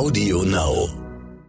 [0.00, 0.88] Audio Now.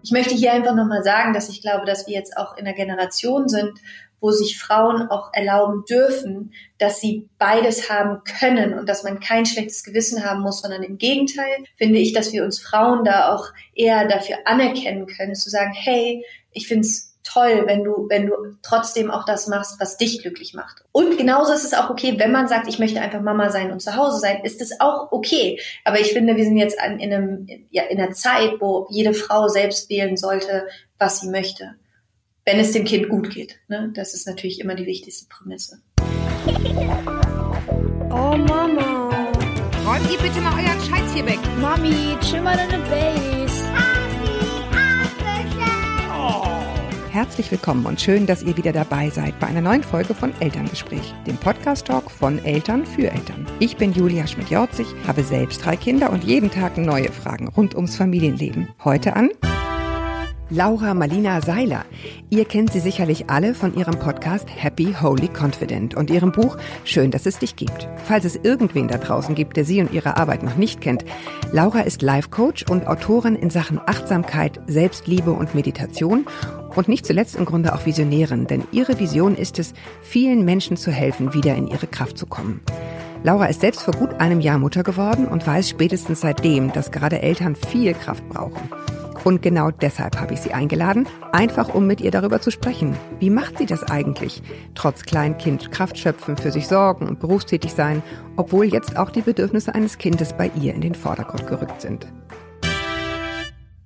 [0.03, 2.75] Ich möchte hier einfach nochmal sagen, dass ich glaube, dass wir jetzt auch in einer
[2.75, 3.79] Generation sind,
[4.19, 9.45] wo sich Frauen auch erlauben dürfen, dass sie beides haben können und dass man kein
[9.45, 13.45] schlechtes Gewissen haben muss, sondern im Gegenteil finde ich, dass wir uns Frauen da auch
[13.73, 18.33] eher dafür anerkennen können, zu sagen, hey, ich finde es toll, wenn du, wenn du
[18.61, 20.83] trotzdem auch das machst, was dich glücklich macht.
[20.91, 23.81] Und genauso ist es auch okay, wenn man sagt, ich möchte einfach Mama sein und
[23.81, 25.59] zu Hause sein, ist es auch okay.
[25.85, 29.13] Aber ich finde, wir sind jetzt an, in, einem, ja, in einer Zeit, wo jede
[29.13, 31.75] Frau selbst wählen sollte, was sie möchte.
[32.45, 33.59] Wenn es dem Kind gut geht.
[33.67, 33.91] Ne?
[33.93, 35.79] Das ist natürlich immer die wichtigste Prämisse.
[38.09, 39.09] Oh Mama.
[39.85, 41.39] Räumt ihr bitte mal euren Scheiß hier weg.
[41.59, 43.40] Mami, chill mal deine Base.
[47.11, 51.13] Herzlich willkommen und schön, dass ihr wieder dabei seid bei einer neuen Folge von Elterngespräch,
[51.27, 53.45] dem Podcast-Talk von Eltern für Eltern.
[53.59, 57.97] Ich bin Julia Schmidt-Jorzig, habe selbst drei Kinder und jeden Tag neue Fragen rund ums
[57.97, 58.69] Familienleben.
[58.85, 59.29] Heute an
[60.49, 61.83] Laura Malina Seiler.
[62.29, 67.11] Ihr kennt sie sicherlich alle von ihrem Podcast Happy Holy Confident und ihrem Buch Schön,
[67.11, 67.89] dass es dich gibt.
[68.05, 71.03] Falls es irgendwen da draußen gibt, der sie und ihre Arbeit noch nicht kennt.
[71.51, 76.25] Laura ist Life Coach und Autorin in Sachen Achtsamkeit, Selbstliebe und Meditation
[76.75, 80.91] und nicht zuletzt im Grunde auch Visionärin, denn ihre Vision ist es, vielen Menschen zu
[80.91, 82.61] helfen, wieder in ihre Kraft zu kommen.
[83.23, 87.21] Laura ist selbst vor gut einem Jahr Mutter geworden und weiß spätestens seitdem, dass gerade
[87.21, 88.69] Eltern viel Kraft brauchen.
[89.23, 92.97] Und genau deshalb habe ich sie eingeladen, einfach um mit ihr darüber zu sprechen.
[93.19, 94.41] Wie macht sie das eigentlich?
[94.73, 98.01] Trotz Kleinkind Kraft schöpfen, für sich sorgen und berufstätig sein,
[98.35, 102.07] obwohl jetzt auch die Bedürfnisse eines Kindes bei ihr in den Vordergrund gerückt sind.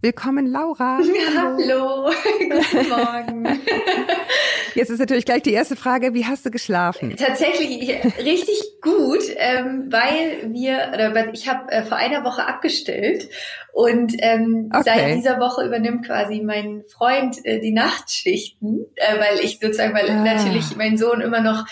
[0.06, 1.00] Willkommen, Laura.
[1.36, 3.44] Hallo, guten Morgen.
[4.76, 7.16] Jetzt ist natürlich gleich die erste Frage, wie hast du geschlafen?
[7.18, 7.90] Tatsächlich
[8.20, 13.30] richtig gut, ähm, weil wir, oder ich habe äh, vor einer Woche abgestellt
[13.74, 14.84] und ähm, okay.
[14.86, 20.08] seit dieser Woche übernimmt quasi mein Freund äh, die Nachtschichten, äh, weil ich sozusagen, weil
[20.08, 20.24] ah.
[20.24, 21.66] natürlich mein Sohn immer noch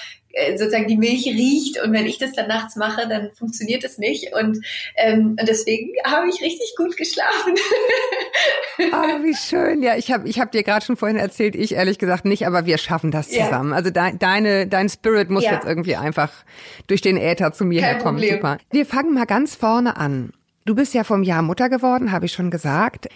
[0.57, 4.33] sozusagen die Milch riecht und wenn ich das dann nachts mache, dann funktioniert es nicht
[4.33, 4.65] und,
[4.97, 7.55] ähm, und deswegen habe ich richtig gut geschlafen.
[8.91, 9.83] Ah, wie schön.
[9.83, 12.65] Ja, ich habe ich hab dir gerade schon vorhin erzählt, ich ehrlich gesagt nicht, aber
[12.65, 13.69] wir schaffen das zusammen.
[13.69, 13.75] Ja.
[13.75, 15.53] Also de, deine, dein Spirit muss ja.
[15.53, 16.31] jetzt irgendwie einfach
[16.87, 18.15] durch den Äther zu mir Kein herkommen.
[18.15, 18.35] Problem.
[18.35, 18.57] Super.
[18.71, 20.33] Wir fangen mal ganz vorne an.
[20.65, 23.09] Du bist ja vom Jahr Mutter geworden, habe ich schon gesagt.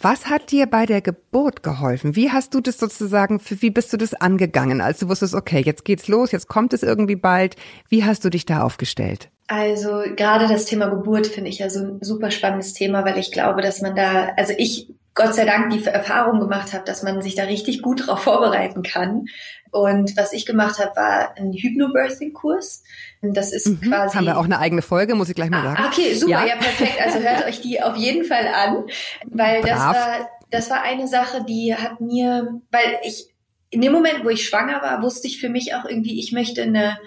[0.00, 2.14] Was hat dir bei der Geburt geholfen?
[2.14, 5.84] Wie hast du das sozusagen, wie bist du das angegangen, als du wusstest, okay, jetzt
[5.84, 7.56] geht's los, jetzt kommt es irgendwie bald.
[7.88, 9.28] Wie hast du dich da aufgestellt?
[9.48, 13.32] Also gerade das Thema Geburt finde ich ja so ein super spannendes Thema, weil ich
[13.32, 14.88] glaube, dass man da, also ich
[15.18, 18.84] Gott sei Dank die Erfahrung gemacht habe, dass man sich da richtig gut darauf vorbereiten
[18.84, 19.24] kann.
[19.70, 22.82] Und was ich gemacht habe, war ein Hypnobirthing-Kurs.
[23.22, 24.16] Das ist mhm, quasi.
[24.16, 25.84] Haben wir auch eine eigene Folge, muss ich gleich mal ah, sagen.
[25.86, 26.46] Okay, super, ja.
[26.46, 26.56] ja.
[26.56, 26.98] perfekt.
[27.04, 28.84] Also hört euch die auf jeden Fall an,
[29.26, 33.28] weil das war, das war eine Sache, die hat mir, weil ich
[33.70, 36.62] in dem Moment, wo ich schwanger war, wusste ich für mich auch irgendwie, ich möchte
[36.62, 36.98] eine,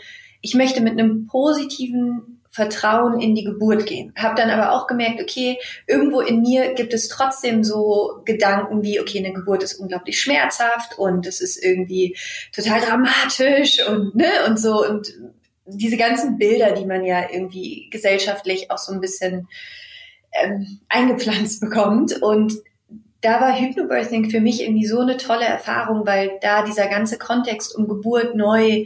[0.41, 4.13] ich möchte mit einem positiven Vertrauen in die Geburt gehen.
[4.17, 5.57] Habe dann aber auch gemerkt, okay,
[5.88, 11.00] irgendwo in mir gibt es trotzdem so Gedanken wie, okay, eine Geburt ist unglaublich schmerzhaft
[11.00, 12.17] und es ist irgendwie
[12.53, 15.13] total dramatisch und ne und so und
[15.66, 19.47] diese ganzen Bilder, die man ja irgendwie gesellschaftlich auch so ein bisschen
[20.33, 22.53] ähm, eingepflanzt bekommt und
[23.22, 27.75] da war Hypnobirthing für mich irgendwie so eine tolle Erfahrung, weil da dieser ganze Kontext
[27.75, 28.85] um Geburt neu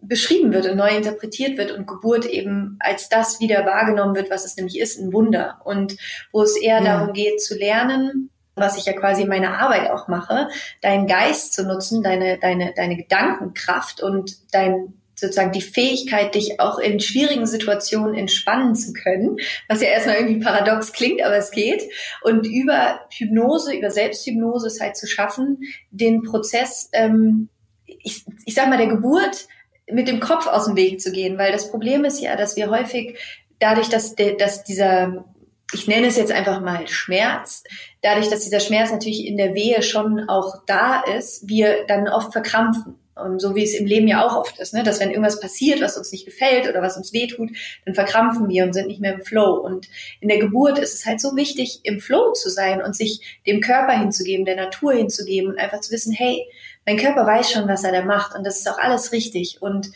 [0.00, 4.44] beschrieben wird und neu interpretiert wird und Geburt eben als das wieder wahrgenommen wird, was
[4.44, 5.60] es nämlich ist, ein Wunder.
[5.64, 5.96] Und
[6.32, 6.84] wo es eher ja.
[6.84, 10.48] darum geht zu lernen, was ich ja quasi in meiner Arbeit auch mache,
[10.82, 16.78] deinen Geist zu nutzen, deine, deine, deine Gedankenkraft und dein sozusagen die Fähigkeit, dich auch
[16.78, 21.82] in schwierigen Situationen entspannen zu können, was ja erstmal irgendwie paradox klingt, aber es geht.
[22.22, 25.58] Und über Hypnose, über Selbsthypnose es halt zu schaffen,
[25.90, 27.48] den Prozess, ähm,
[27.84, 29.48] ich, ich sag mal, der Geburt
[29.90, 32.70] mit dem Kopf aus dem Weg zu gehen, weil das Problem ist ja, dass wir
[32.70, 33.18] häufig
[33.58, 35.24] dadurch, dass, dass dieser,
[35.72, 37.64] ich nenne es jetzt einfach mal Schmerz,
[38.02, 42.32] dadurch, dass dieser Schmerz natürlich in der Wehe schon auch da ist, wir dann oft
[42.32, 42.96] verkrampfen.
[43.18, 44.84] Und so wie es im Leben ja auch oft ist, ne?
[44.84, 47.50] dass wenn irgendwas passiert, was uns nicht gefällt oder was uns wehtut,
[47.84, 49.54] dann verkrampfen wir und sind nicht mehr im Flow.
[49.54, 49.88] Und
[50.20, 53.60] in der Geburt ist es halt so wichtig, im Flow zu sein und sich dem
[53.60, 56.46] Körper hinzugeben, der Natur hinzugeben und einfach zu wissen, hey,
[56.88, 59.60] mein Körper weiß schon, was er da macht und das ist auch alles richtig.
[59.60, 59.90] Und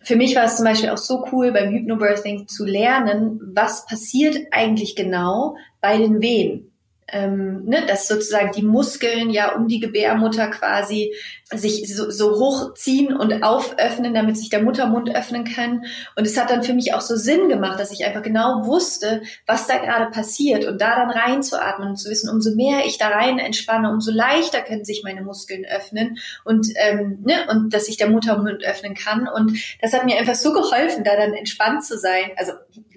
[0.00, 4.38] für mich war es zum Beispiel auch so cool, beim Hypnobirthing zu lernen, was passiert
[4.50, 6.69] eigentlich genau bei den Wehen.
[7.12, 11.14] Ähm, ne, dass sozusagen die Muskeln ja um die Gebärmutter quasi
[11.52, 15.84] sich so, so hochziehen und auföffnen, damit sich der Muttermund öffnen kann.
[16.16, 19.22] Und es hat dann für mich auch so Sinn gemacht, dass ich einfach genau wusste,
[19.46, 23.08] was da gerade passiert und da dann reinzuatmen und zu wissen, umso mehr ich da
[23.08, 27.96] rein entspanne, umso leichter können sich meine Muskeln öffnen und ähm, ne, und dass sich
[27.96, 29.26] der Muttermund öffnen kann.
[29.28, 32.30] Und das hat mir einfach so geholfen, da dann entspannt zu sein.
[32.36, 32.52] Also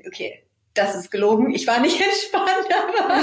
[0.06, 1.54] okay, das ist gelogen.
[1.54, 2.68] Ich war nicht entspannt,
[3.00, 3.22] aber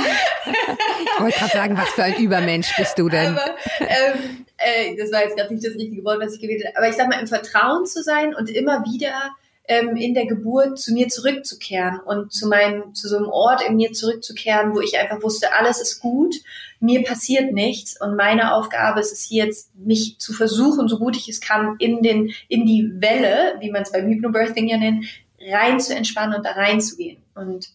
[1.02, 3.36] ich wollte gerade sagen, was für ein Übermensch bist du denn?
[3.36, 6.76] Aber, ähm, äh, das war jetzt gerade nicht das richtige Wort, was ich gewählt habe.
[6.76, 9.32] Aber ich sag mal, im Vertrauen zu sein und immer wieder
[9.70, 13.76] ähm, in der Geburt zu mir zurückzukehren und zu meinem, zu so einem Ort in
[13.76, 16.34] mir zurückzukehren, wo ich einfach wusste, alles ist gut,
[16.80, 21.16] mir passiert nichts und meine Aufgabe ist es hier jetzt, mich zu versuchen, so gut
[21.16, 25.04] ich es kann, in den, in die Welle, wie man es beim Hypnobirthing ja nennt,
[25.40, 27.22] rein zu entspannen und da reinzugehen.
[27.40, 27.68] Und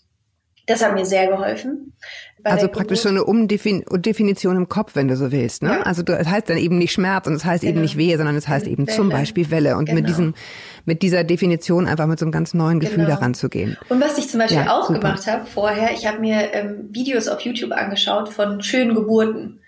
[0.68, 1.94] das hat mir sehr geholfen.
[2.44, 5.62] also praktisch so eine Umdefinition im Kopf, wenn du so willst.
[5.62, 5.70] Ne?
[5.70, 5.82] Ja.
[5.84, 7.74] Also das heißt dann eben nicht Schmerz und es das heißt genau.
[7.74, 8.96] eben nicht Wehe, sondern es das heißt eben Welle.
[8.96, 9.78] zum Beispiel Welle.
[9.78, 10.00] Und genau.
[10.00, 10.34] mit diesem,
[10.86, 13.16] mit dieser Definition einfach mit so einem ganz neuen Gefühl genau.
[13.16, 13.78] daran zu gehen.
[13.90, 15.00] Und was ich zum Beispiel ja, auch super.
[15.00, 19.60] gemacht habe vorher, ich habe mir ähm, Videos auf YouTube angeschaut von schönen Geburten,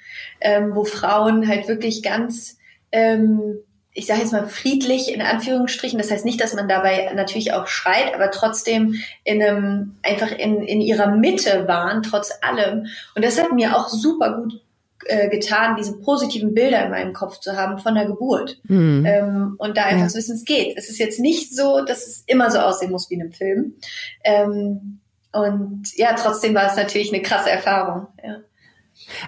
[0.42, 2.58] ähm, wo Frauen halt wirklich ganz
[2.92, 3.60] ähm,
[3.98, 5.98] ich sage jetzt mal friedlich in Anführungsstrichen.
[5.98, 10.62] Das heißt nicht, dass man dabei natürlich auch schreit, aber trotzdem in einem, einfach in,
[10.62, 12.86] in ihrer Mitte waren, trotz allem.
[13.16, 14.62] Und das hat mir auch super gut
[15.06, 18.60] äh, getan, diese positiven Bilder in meinem Kopf zu haben von der Geburt.
[18.66, 19.04] Mhm.
[19.04, 20.08] Ähm, und da einfach ja.
[20.10, 20.78] zu wissen, es geht.
[20.78, 23.74] Es ist jetzt nicht so, dass es immer so aussehen muss wie in einem Film.
[24.24, 25.00] Ähm,
[25.32, 28.08] und ja, trotzdem war es natürlich eine krasse Erfahrung.
[28.24, 28.42] Ja.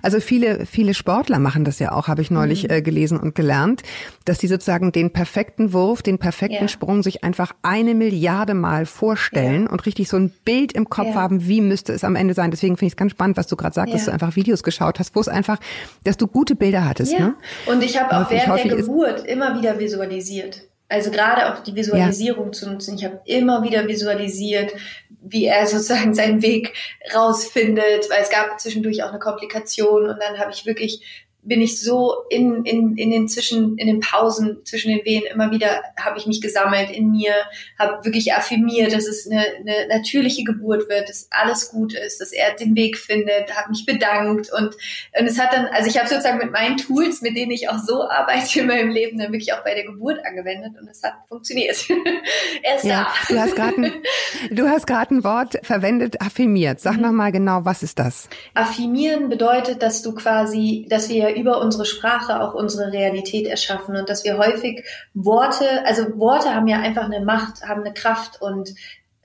[0.01, 2.69] Also viele, viele Sportler machen das ja auch, habe ich neulich mhm.
[2.71, 3.83] äh, gelesen und gelernt,
[4.25, 6.67] dass die sozusagen den perfekten Wurf, den perfekten ja.
[6.67, 9.69] Sprung sich einfach eine Milliarde Mal vorstellen ja.
[9.69, 11.15] und richtig so ein Bild im Kopf ja.
[11.15, 12.51] haben, wie müsste es am Ende sein.
[12.51, 14.99] Deswegen finde ich es ganz spannend, was du gerade sagst, dass du einfach Videos geschaut
[14.99, 15.59] hast, wo es einfach,
[16.03, 17.13] dass du gute Bilder hattest.
[17.13, 17.19] Ja.
[17.19, 17.35] Ne?
[17.65, 20.69] Und ich habe auch während der Geburt immer wieder visualisiert.
[20.89, 22.51] Also gerade auch die Visualisierung ja.
[22.51, 22.95] zu nutzen.
[22.97, 24.74] Ich habe immer wieder visualisiert,
[25.21, 26.74] wie er sozusagen seinen Weg
[27.15, 31.81] rausfindet, weil es gab zwischendurch auch eine Komplikation und dann habe ich wirklich bin ich
[31.81, 36.17] so in, in, in den zwischen, in den Pausen zwischen den Wehen immer wieder habe
[36.17, 37.33] ich mich gesammelt in mir,
[37.77, 42.31] habe wirklich affirmiert, dass es eine, eine natürliche Geburt wird, dass alles gut ist, dass
[42.31, 44.75] er den Weg findet, habe mich bedankt und,
[45.19, 47.79] und es hat dann, also ich habe sozusagen mit meinen Tools, mit denen ich auch
[47.79, 51.13] so arbeite in meinem Leben, dann wirklich auch bei der Geburt angewendet und es hat
[51.27, 51.83] funktioniert.
[52.63, 53.33] er ist ja, da.
[53.33, 53.93] Du hast gerade ein,
[54.51, 56.79] du hast gerade ein Wort verwendet, affirmiert.
[56.79, 57.01] Sag mhm.
[57.01, 58.29] noch mal genau, was ist das?
[58.53, 64.09] Affirmieren bedeutet, dass du quasi, dass wir über unsere Sprache auch unsere Realität erschaffen und
[64.09, 64.83] dass wir häufig
[65.13, 68.74] Worte, also Worte haben ja einfach eine Macht, haben eine Kraft und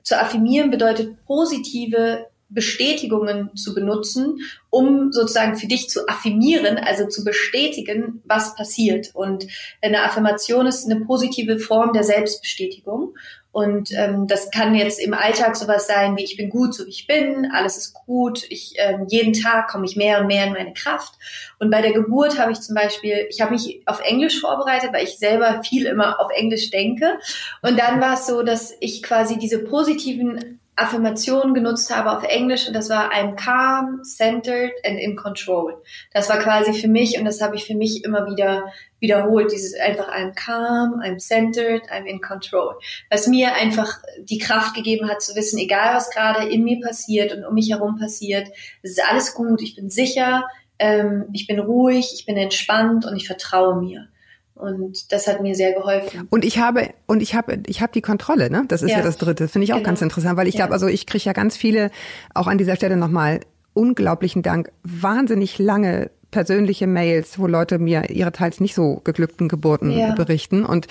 [0.02, 4.38] zu affirmieren bedeutet positive Bestätigungen zu benutzen,
[4.70, 9.10] um sozusagen für dich zu affirmieren, also zu bestätigen, was passiert.
[9.14, 9.46] Und
[9.82, 13.14] eine Affirmation ist eine positive Form der Selbstbestätigung.
[13.54, 16.90] Und ähm, das kann jetzt im Alltag sowas sein wie ich bin gut, so wie
[16.90, 20.54] ich bin, alles ist gut, ich ähm, jeden Tag komme ich mehr und mehr in
[20.54, 21.14] meine Kraft.
[21.60, 25.04] Und bei der Geburt habe ich zum Beispiel, ich habe mich auf Englisch vorbereitet, weil
[25.04, 27.20] ich selber viel immer auf Englisch denke.
[27.62, 32.66] Und dann war es so, dass ich quasi diese positiven Affirmation genutzt habe auf Englisch
[32.66, 35.80] und das war I'm calm, centered and in control.
[36.12, 39.78] Das war quasi für mich und das habe ich für mich immer wieder wiederholt, dieses
[39.78, 42.74] einfach I'm calm, I'm centered, I'm in control.
[43.10, 47.32] Was mir einfach die Kraft gegeben hat zu wissen, egal was gerade in mir passiert
[47.32, 48.48] und um mich herum passiert,
[48.82, 50.48] es ist alles gut, ich bin sicher,
[50.80, 54.08] ähm, ich bin ruhig, ich bin entspannt und ich vertraue mir.
[54.54, 56.28] Und das hat mir sehr geholfen.
[56.30, 58.64] Und ich habe und ich habe ich habe die Kontrolle, ne?
[58.68, 59.48] Das ist ja, ja das Dritte.
[59.48, 59.88] Finde ich auch genau.
[59.88, 60.60] ganz interessant, weil ich ja.
[60.60, 61.90] glaube, also ich kriege ja ganz viele
[62.34, 63.40] auch an dieser Stelle nochmal
[63.72, 69.92] unglaublichen Dank, wahnsinnig lange persönliche Mails, wo Leute mir ihre teils nicht so geglückten Geburten
[69.92, 70.16] ja.
[70.16, 70.66] berichten.
[70.66, 70.88] Und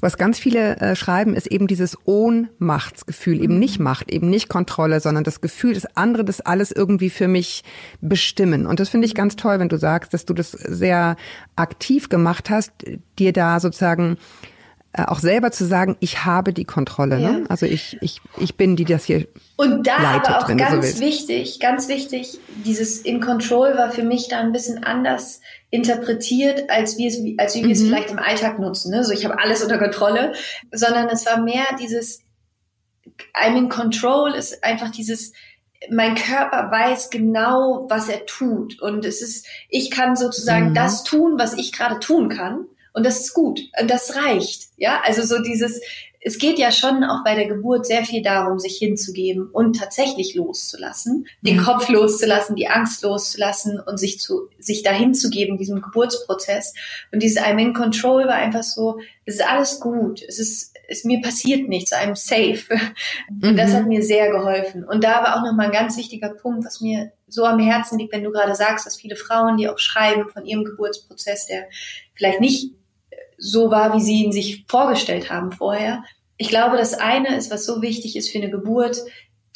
[0.00, 3.42] was ganz viele äh, schreiben, ist eben dieses Ohnmachtsgefühl, mhm.
[3.42, 7.28] eben nicht Macht, eben nicht Kontrolle, sondern das Gefühl, dass andere das alles irgendwie für
[7.28, 7.62] mich
[8.00, 8.64] bestimmen.
[8.64, 11.16] Und das finde ich ganz toll, wenn du sagst, dass du das sehr
[11.56, 12.72] aktiv gemacht hast,
[13.18, 14.16] dir da sozusagen
[15.04, 17.16] auch selber zu sagen, ich habe die Kontrolle.
[17.16, 17.22] Ne?
[17.22, 17.32] Ja.
[17.32, 17.44] Ne?
[17.48, 19.26] Also ich, ich, ich bin die, das hier
[19.56, 24.02] Und da leitet, aber auch ganz so wichtig, ganz wichtig, dieses in Control war für
[24.02, 27.86] mich da ein bisschen anders interpretiert, als wir es, als wie wir es mhm.
[27.86, 28.90] vielleicht im Alltag nutzen.
[28.90, 29.04] Ne?
[29.04, 30.32] So, ich habe alles unter Kontrolle,
[30.72, 32.22] sondern es war mehr dieses
[33.34, 35.32] I'm in Control ist einfach dieses
[35.90, 38.80] mein Körper weiß genau, was er tut.
[38.80, 40.74] Und es ist, ich kann sozusagen mhm.
[40.74, 42.66] das tun, was ich gerade tun kann.
[42.96, 43.60] Und das ist gut.
[43.78, 44.70] Und das reicht.
[44.78, 45.82] Ja, also so dieses,
[46.22, 50.34] es geht ja schon auch bei der Geburt sehr viel darum, sich hinzugeben und tatsächlich
[50.34, 51.60] loszulassen, den mhm.
[51.60, 56.72] Kopf loszulassen, die Angst loszulassen und sich zu, sich dahin zu geben, diesem Geburtsprozess.
[57.12, 61.04] Und dieses I'm in control war einfach so, es ist alles gut, es ist, es
[61.04, 62.64] mir passiert nichts, I'm safe.
[63.28, 63.56] Und mhm.
[63.58, 64.84] das hat mir sehr geholfen.
[64.84, 68.14] Und da war auch nochmal ein ganz wichtiger Punkt, was mir so am Herzen liegt,
[68.14, 71.66] wenn du gerade sagst, dass viele Frauen, die auch schreiben von ihrem Geburtsprozess, der
[72.14, 72.72] vielleicht nicht
[73.38, 76.02] so war, wie sie ihn sich vorgestellt haben vorher,
[76.38, 78.98] ich glaube, das eine ist, was so wichtig ist für eine Geburt,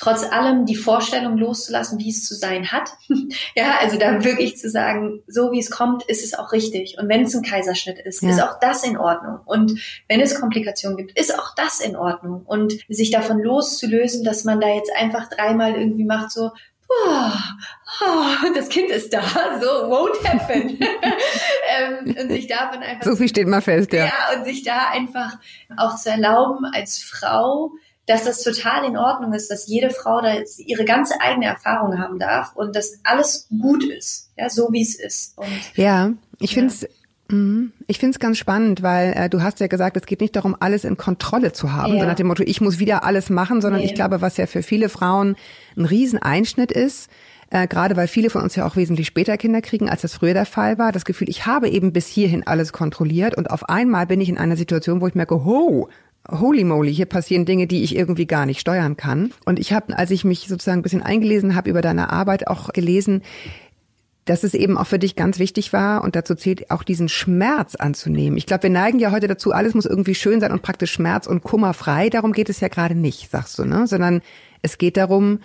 [0.00, 2.90] trotz allem die Vorstellung loszulassen, wie es zu sein hat.
[3.54, 6.96] ja, also da wirklich zu sagen, so wie es kommt, ist es auch richtig.
[6.98, 8.30] Und wenn es ein Kaiserschnitt ist, ja.
[8.30, 9.40] ist auch das in Ordnung.
[9.44, 12.42] Und wenn es Komplikationen gibt, ist auch das in Ordnung.
[12.46, 16.50] Und sich davon loszulösen, dass man da jetzt einfach dreimal irgendwie macht, so,
[16.90, 17.30] oh,
[18.02, 19.22] oh, das Kind ist da,
[19.60, 20.78] so won't happen.
[20.80, 23.04] ähm, und sich davon einfach.
[23.04, 24.06] So viel steht mal fest, ja.
[24.06, 25.38] Ja, und sich da einfach
[25.76, 27.72] auch zu erlauben als Frau,
[28.06, 32.18] dass das total in Ordnung ist, dass jede Frau da ihre ganze eigene Erfahrung haben
[32.18, 35.38] darf und dass alles gut ist, ja, so wie es ist.
[35.38, 36.54] Und, ja, ich ja.
[36.54, 36.88] finde es.
[37.86, 40.56] Ich finde es ganz spannend, weil äh, du hast ja gesagt, es geht nicht darum,
[40.58, 42.00] alles in Kontrolle zu haben, ja.
[42.00, 43.86] so nach dem Motto, ich muss wieder alles machen, sondern nee.
[43.86, 45.36] ich glaube, was ja für viele Frauen
[45.76, 47.10] ein Rieseneinschnitt ist,
[47.50, 50.34] äh, gerade weil viele von uns ja auch wesentlich später Kinder kriegen, als das früher
[50.34, 54.06] der Fall war, das Gefühl, ich habe eben bis hierhin alles kontrolliert und auf einmal
[54.06, 55.88] bin ich in einer Situation, wo ich merke, ho,
[56.30, 59.32] Holy moly, hier passieren Dinge, die ich irgendwie gar nicht steuern kann.
[59.46, 62.68] Und ich habe, als ich mich sozusagen ein bisschen eingelesen habe über deine Arbeit, auch
[62.72, 63.22] gelesen,
[64.24, 67.74] dass es eben auch für dich ganz wichtig war und dazu zählt auch diesen Schmerz
[67.74, 68.36] anzunehmen.
[68.36, 71.26] Ich glaube, wir neigen ja heute dazu, alles muss irgendwie schön sein und praktisch schmerz-
[71.26, 72.10] und kummerfrei.
[72.10, 73.86] Darum geht es ja gerade nicht, sagst du, ne?
[73.86, 74.22] Sondern
[74.62, 75.40] es geht darum,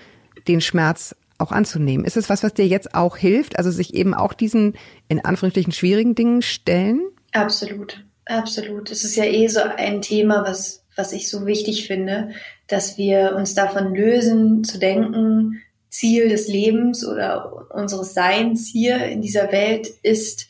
[0.48, 2.06] den Schmerz auch anzunehmen.
[2.06, 3.58] Ist es was, was dir jetzt auch hilft?
[3.58, 4.74] Also sich eben auch diesen
[5.08, 7.02] in Anführungsstrichen schwierigen Dingen stellen?
[7.32, 8.92] Absolut, absolut.
[8.92, 12.30] Es ist ja eh so ein Thema, was was ich so wichtig finde,
[12.68, 15.62] dass wir uns davon lösen, zu denken,
[15.96, 20.48] Ziel des Lebens oder unseres Seins hier in dieser Welt ist,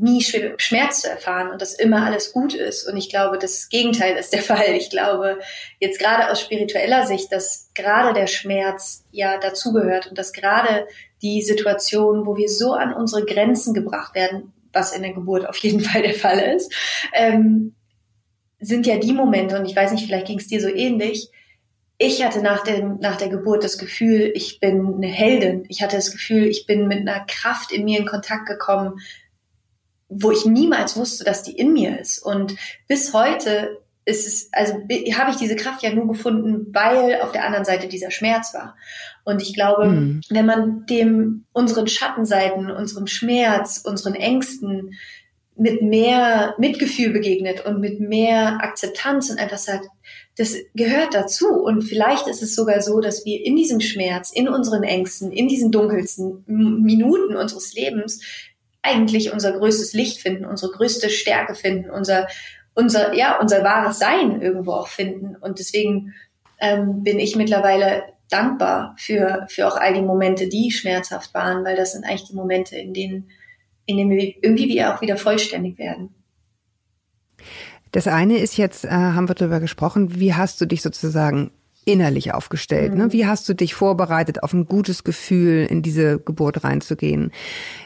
[0.00, 2.88] nie Schmerz zu erfahren und dass immer alles gut ist.
[2.88, 4.74] Und ich glaube, das Gegenteil ist der Fall.
[4.76, 5.40] Ich glaube
[5.80, 10.86] jetzt gerade aus spiritueller Sicht, dass gerade der Schmerz ja dazugehört und dass gerade
[11.20, 15.56] die Situation, wo wir so an unsere Grenzen gebracht werden, was in der Geburt auf
[15.58, 16.72] jeden Fall der Fall ist,
[17.12, 17.74] ähm,
[18.60, 21.30] sind ja die Momente, und ich weiß nicht, vielleicht ging es dir so ähnlich,
[21.98, 25.64] ich hatte nach, dem, nach der Geburt das Gefühl, ich bin eine Heldin.
[25.68, 29.00] Ich hatte das Gefühl, ich bin mit einer Kraft in mir in Kontakt gekommen,
[30.08, 32.18] wo ich niemals wusste, dass die in mir ist.
[32.18, 32.54] Und
[32.86, 37.44] bis heute ist es, also habe ich diese Kraft ja nur gefunden, weil auf der
[37.44, 38.76] anderen Seite dieser Schmerz war.
[39.24, 40.20] Und ich glaube, mhm.
[40.30, 44.94] wenn man dem unseren Schattenseiten, unserem Schmerz, unseren Ängsten
[45.56, 49.88] mit mehr Mitgefühl begegnet und mit mehr Akzeptanz und einfach sagt,
[50.38, 51.48] das gehört dazu.
[51.48, 55.48] Und vielleicht ist es sogar so, dass wir in diesem Schmerz, in unseren Ängsten, in
[55.48, 58.20] diesen dunkelsten Minuten unseres Lebens
[58.80, 62.28] eigentlich unser größtes Licht finden, unsere größte Stärke finden, unser,
[62.74, 65.34] unser, ja, unser wahres Sein irgendwo auch finden.
[65.34, 66.14] Und deswegen
[66.60, 71.76] ähm, bin ich mittlerweile dankbar für, für auch all die Momente, die schmerzhaft waren, weil
[71.76, 73.30] das sind eigentlich die Momente, in denen,
[73.86, 76.14] in denen wir irgendwie wieder auch wieder vollständig werden.
[77.92, 81.50] Das eine ist jetzt, äh, haben wir darüber gesprochen, wie hast du dich sozusagen
[81.84, 82.90] innerlich aufgestellt?
[82.90, 82.96] Ne?
[82.96, 83.06] Mhm.
[83.06, 83.12] Ne?
[83.12, 87.32] Wie hast du dich vorbereitet, auf ein gutes Gefühl in diese Geburt reinzugehen?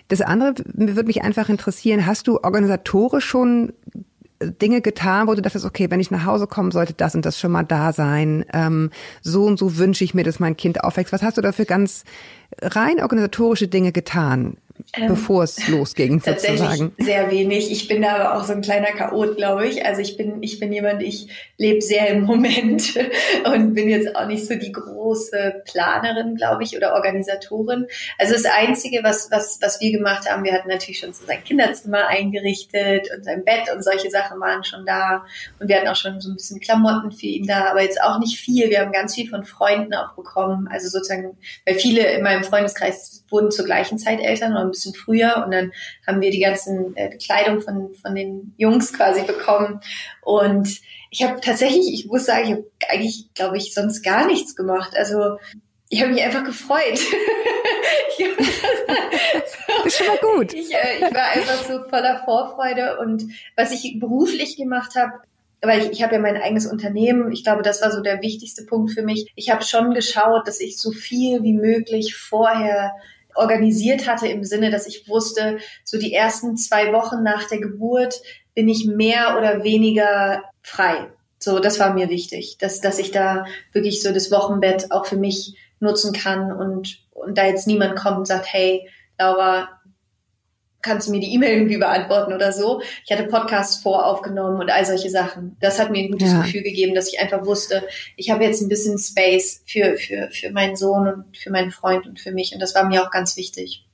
[0.08, 3.72] Das andere würde mich einfach interessieren, hast du organisatorisch schon
[4.40, 7.38] Dinge getan, wo du dachtest, okay, wenn ich nach Hause kommen sollte, das und das
[7.38, 8.44] schon mal da sein.
[8.52, 8.90] Ähm,
[9.20, 11.12] so und so wünsche ich mir, dass mein Kind aufwächst.
[11.12, 12.04] Was hast du da für ganz
[12.60, 14.56] rein organisatorische Dinge getan?
[14.94, 16.94] Ähm, bevor es losging, tatsächlich sozusagen?
[16.98, 17.70] Sehr wenig.
[17.70, 19.86] Ich bin da aber auch so ein kleiner Chaot, glaube ich.
[19.86, 22.94] Also ich bin, ich bin jemand, ich lebe sehr im Moment
[23.44, 27.86] und bin jetzt auch nicht so die große Planerin, glaube ich, oder Organisatorin.
[28.18, 31.42] Also das Einzige, was, was, was wir gemacht haben, wir hatten natürlich schon so sein
[31.44, 35.24] Kinderzimmer eingerichtet und sein Bett und solche Sachen waren schon da.
[35.58, 38.18] Und wir hatten auch schon so ein bisschen Klamotten für ihn da, aber jetzt auch
[38.18, 38.68] nicht viel.
[38.68, 40.68] Wir haben ganz viel von Freunden auch bekommen.
[40.70, 44.94] Also sozusagen, weil viele in meinem Freundeskreis wurden zur gleichen Zeit Eltern oder ein bisschen
[44.94, 45.72] früher und dann
[46.06, 49.80] haben wir die ganzen äh, Kleidung von, von den Jungs quasi bekommen
[50.22, 50.80] und
[51.12, 54.96] ich habe tatsächlich, ich muss sagen, ich habe eigentlich, glaube ich, sonst gar nichts gemacht.
[54.96, 55.36] Also
[55.90, 56.98] ich habe mich einfach gefreut.
[58.18, 60.54] das ist schon mal gut.
[60.54, 63.24] Ich, äh, ich war einfach so voller Vorfreude und
[63.56, 65.12] was ich beruflich gemacht habe,
[65.62, 67.32] weil ich, ich habe ja mein eigenes Unternehmen.
[67.32, 69.30] Ich glaube, das war so der wichtigste Punkt für mich.
[69.36, 72.92] Ich habe schon geschaut, dass ich so viel wie möglich vorher
[73.34, 78.20] organisiert hatte im Sinne, dass ich wusste, so die ersten zwei Wochen nach der Geburt
[78.54, 81.08] bin ich mehr oder weniger frei.
[81.38, 85.16] So, das war mir wichtig, dass, dass ich da wirklich so das Wochenbett auch für
[85.16, 88.88] mich nutzen kann und, und da jetzt niemand kommt und sagt, hey,
[89.18, 89.80] Laura,
[90.82, 92.82] kannst du mir die E-Mail irgendwie beantworten oder so.
[93.04, 95.56] Ich hatte Podcasts voraufgenommen und all solche Sachen.
[95.60, 96.42] Das hat mir ein gutes ja.
[96.42, 97.86] Gefühl gegeben, dass ich einfach wusste,
[98.16, 102.06] ich habe jetzt ein bisschen Space für, für, für meinen Sohn und für meinen Freund
[102.06, 102.52] und für mich.
[102.52, 103.86] Und das war mir auch ganz wichtig.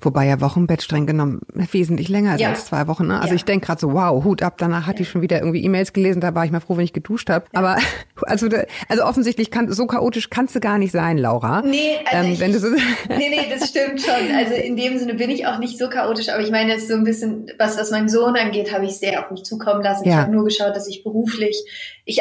[0.00, 2.50] Wobei ja Wochenbett streng genommen wesentlich länger ist ja.
[2.50, 3.06] als zwei Wochen.
[3.06, 3.16] Ne?
[3.16, 3.34] Also ja.
[3.34, 5.02] ich denke gerade so, wow, Hut ab, danach hatte ja.
[5.02, 7.46] ich schon wieder irgendwie E-Mails gelesen, da war ich mal froh, wenn ich geduscht habe.
[7.52, 7.76] Aber
[8.22, 8.48] also,
[8.88, 11.62] also offensichtlich kann so chaotisch kannst du gar nicht sein, Laura.
[11.62, 12.68] Nee, also ähm, ich, wenn du so
[13.08, 14.34] nee, nee, das stimmt schon.
[14.36, 16.88] Also in dem Sinne bin ich auch nicht so chaotisch, aber ich meine, es ist
[16.88, 20.06] so ein bisschen, was, was meinen Sohn angeht, habe ich sehr auf mich zukommen lassen.
[20.06, 21.56] Ich habe nur geschaut, dass ich beruflich,
[22.04, 22.20] ich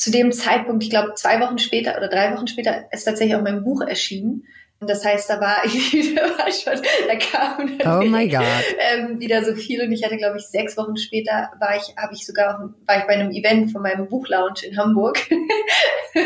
[0.00, 3.42] zu dem Zeitpunkt, ich glaube zwei Wochen später oder drei Wochen später, ist tatsächlich auch
[3.42, 4.44] mein Buch erschienen.
[4.80, 8.42] Und das heißt, da war ich, war schon, da kam dann oh my God.
[8.78, 12.14] Ähm, wieder so viel und ich hatte, glaube ich, sechs Wochen später war ich, habe
[12.14, 16.20] ich sogar, war ich bei einem Event von meinem Buchlounge in Hamburg, äh,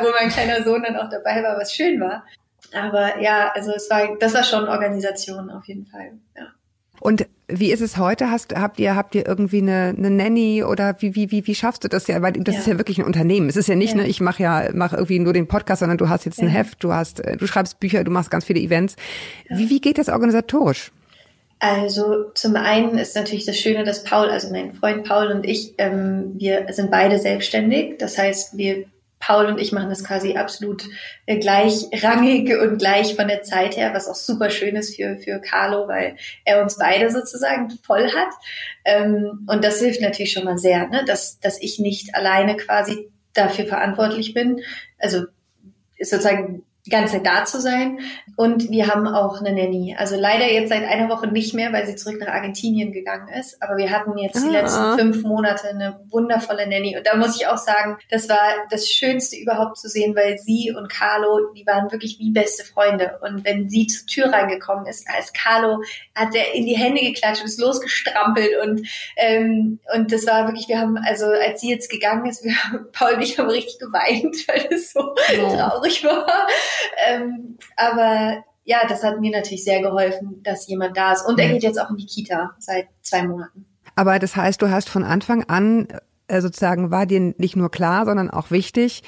[0.00, 2.24] wo mein kleiner Sohn dann auch dabei war, was schön war.
[2.72, 6.46] Aber ja, also es war, das war schon Organisation auf jeden Fall, ja.
[7.00, 8.30] Und wie ist es heute?
[8.30, 11.82] Hast, habt ihr, habt ihr irgendwie eine, eine Nanny oder wie, wie, wie, wie schaffst
[11.82, 12.20] du das ja?
[12.20, 12.60] Weil das ja.
[12.60, 13.48] ist ja wirklich ein Unternehmen.
[13.48, 14.02] Es ist ja nicht, ja.
[14.02, 16.84] ne, ich mache ja, mache irgendwie nur den Podcast, sondern du hast jetzt ein Heft,
[16.84, 18.96] du hast, äh, du schreibst Bücher, du machst ganz viele Events.
[19.48, 20.92] Wie, wie geht das organisatorisch?
[21.60, 25.74] Also zum einen ist natürlich das Schöne, dass Paul, also mein Freund Paul und ich,
[25.78, 27.98] ähm, wir sind beide selbstständig.
[27.98, 28.84] Das heißt, wir
[29.20, 30.84] Paul und ich machen das quasi absolut
[31.26, 35.40] äh, gleichrangig und gleich von der Zeit her, was auch super schön ist für, für
[35.40, 38.32] Carlo, weil er uns beide sozusagen voll hat.
[38.84, 41.04] Ähm, und das hilft natürlich schon mal sehr, ne?
[41.04, 44.60] dass, dass ich nicht alleine quasi dafür verantwortlich bin.
[44.98, 45.24] Also
[45.96, 48.00] ist sozusagen die ganze Zeit da zu sein.
[48.36, 49.94] Und wir haben auch eine Nanny.
[49.98, 53.62] Also leider jetzt seit einer Woche nicht mehr, weil sie zurück nach Argentinien gegangen ist.
[53.62, 54.60] Aber wir hatten jetzt die ah.
[54.60, 56.96] letzten fünf Monate eine wundervolle Nanny.
[56.96, 58.38] Und da muss ich auch sagen, das war
[58.70, 63.18] das Schönste überhaupt zu sehen, weil sie und Carlo, die waren wirklich wie beste Freunde.
[63.22, 65.82] Und wenn sie zur Tür reingekommen ist, als Carlo,
[66.14, 68.52] hat er in die Hände geklatscht und ist losgestrampelt.
[68.64, 72.54] Und, ähm, und das war wirklich, wir haben, also als sie jetzt gegangen ist, wir,
[72.92, 75.56] Paul und ich haben richtig geweint, weil es so oh.
[75.56, 76.46] traurig war.
[77.06, 81.26] Ähm, aber ja, das hat mir natürlich sehr geholfen, dass jemand da ist.
[81.26, 83.64] Und er geht jetzt auch in die Kita seit zwei Monaten.
[83.94, 85.88] Aber das heißt, du hast von Anfang an
[86.28, 89.02] äh, sozusagen war dir nicht nur klar, sondern auch wichtig,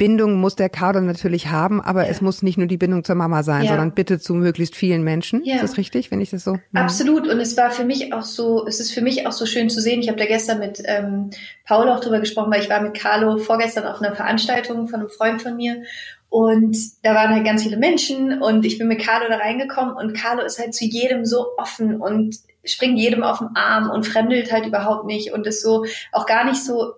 [0.00, 2.10] Bindung muss der Kader natürlich haben, aber ja.
[2.10, 3.68] es muss nicht nur die Bindung zur Mama sein, ja.
[3.68, 5.44] sondern bitte zu möglichst vielen Menschen.
[5.44, 5.56] Ja.
[5.56, 6.58] Ist das richtig, wenn ich das so?
[6.72, 7.28] Absolut.
[7.28, 9.82] Und es war für mich auch so, es ist für mich auch so schön zu
[9.82, 10.00] sehen.
[10.00, 11.28] Ich habe da gestern mit ähm,
[11.66, 15.10] Paul auch drüber gesprochen, weil ich war mit Carlo vorgestern auf einer Veranstaltung von einem
[15.10, 15.82] Freund von mir
[16.30, 20.14] und da waren halt ganz viele Menschen und ich bin mit Carlo da reingekommen und
[20.14, 24.52] Carlo ist halt zu jedem so offen und springt jedem auf den Arm und fremdelt
[24.52, 26.92] halt überhaupt nicht und ist so auch gar nicht so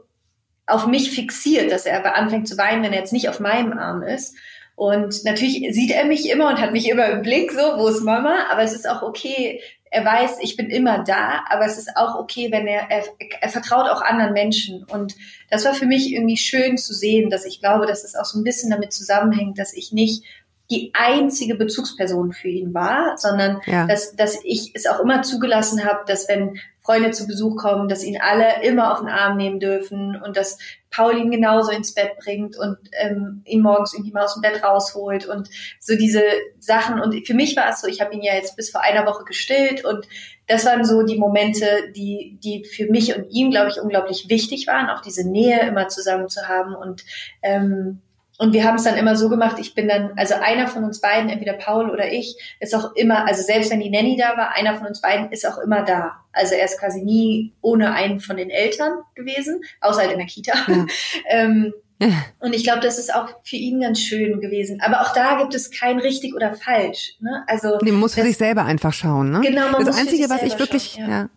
[0.66, 4.02] auf mich fixiert, dass er anfängt zu weinen, wenn er jetzt nicht auf meinem Arm
[4.02, 4.36] ist.
[4.76, 8.02] Und natürlich sieht er mich immer und hat mich immer im Blick, so, wo ist
[8.02, 8.46] Mama?
[8.50, 9.60] Aber es ist auch okay.
[9.94, 13.04] Er weiß, ich bin immer da, aber es ist auch okay, wenn er, er,
[13.42, 14.84] er vertraut auch anderen Menschen.
[14.84, 15.14] Und
[15.50, 18.38] das war für mich irgendwie schön zu sehen, dass ich glaube, dass es auch so
[18.38, 20.24] ein bisschen damit zusammenhängt, dass ich nicht
[20.72, 23.86] die einzige Bezugsperson für ihn war, sondern ja.
[23.86, 28.02] dass, dass ich es auch immer zugelassen habe, dass wenn Freunde zu Besuch kommen, dass
[28.02, 30.58] ihn alle immer auf den Arm nehmen dürfen und dass
[30.90, 34.64] Paul ihn genauso ins Bett bringt und ähm, ihn morgens irgendwie mal aus dem Bett
[34.64, 36.22] rausholt und so diese
[36.58, 37.00] Sachen.
[37.00, 39.24] Und für mich war es so, ich habe ihn ja jetzt bis vor einer Woche
[39.24, 40.08] gestillt und
[40.48, 44.66] das waren so die Momente, die, die für mich und ihm, glaube ich, unglaublich wichtig
[44.66, 47.04] waren, auch diese Nähe immer zusammen zu haben und
[47.42, 48.00] ähm,
[48.38, 51.00] und wir haben es dann immer so gemacht, ich bin dann, also einer von uns
[51.00, 54.54] beiden, entweder Paul oder ich, ist auch immer, also selbst wenn die Nanny da war,
[54.54, 56.12] einer von uns beiden ist auch immer da.
[56.32, 60.26] Also er ist quasi nie ohne einen von den Eltern gewesen, außer halt in der
[60.26, 60.54] Kita.
[60.66, 60.86] Ja.
[61.28, 61.74] ähm,
[62.40, 64.80] und ich glaube, das ist auch für ihn ganz schön gewesen.
[64.80, 67.14] Aber auch da gibt es kein richtig oder falsch.
[67.20, 67.44] Ne?
[67.46, 69.30] Also nee, man muss für sich selber einfach schauen.
[69.30, 69.40] Ne?
[69.42, 71.10] Genau, man das muss Einzige, was ich wirklich, schauen, ja.
[71.10, 71.28] ja.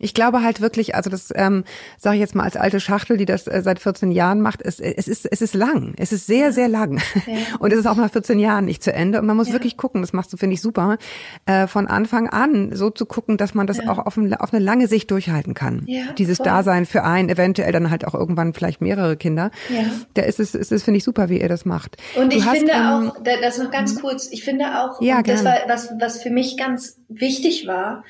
[0.00, 1.64] Ich glaube halt wirklich, also das ähm,
[1.98, 4.80] sage ich jetzt mal als alte Schachtel, die das äh, seit 14 Jahren macht, es,
[4.80, 5.94] es, ist, es ist lang.
[5.98, 7.00] Es ist sehr, sehr lang.
[7.26, 7.36] Ja.
[7.58, 9.20] Und es ist auch nach 14 Jahren nicht zu Ende.
[9.20, 9.52] Und man muss ja.
[9.52, 10.98] wirklich gucken, das machst du, finde ich, super,
[11.46, 13.90] äh, von Anfang an so zu gucken, dass man das ja.
[13.90, 15.82] auch auf, ein, auf, eine lange Sicht durchhalten kann.
[15.86, 16.46] Ja, Dieses voll.
[16.46, 19.50] Dasein für einen, eventuell dann halt auch irgendwann vielleicht mehrere Kinder.
[19.68, 19.84] Ja.
[20.14, 21.96] Da ist es, ist es finde ich, super, wie ihr das macht.
[22.16, 24.00] Und du ich hast, finde ähm, auch, das noch ganz mhm.
[24.00, 28.04] kurz, ich finde auch, ja, das war was, was für mich ganz wichtig war,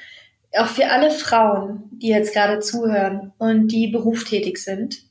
[0.57, 5.03] auch für alle Frauen, die jetzt gerade zuhören und die berufstätig sind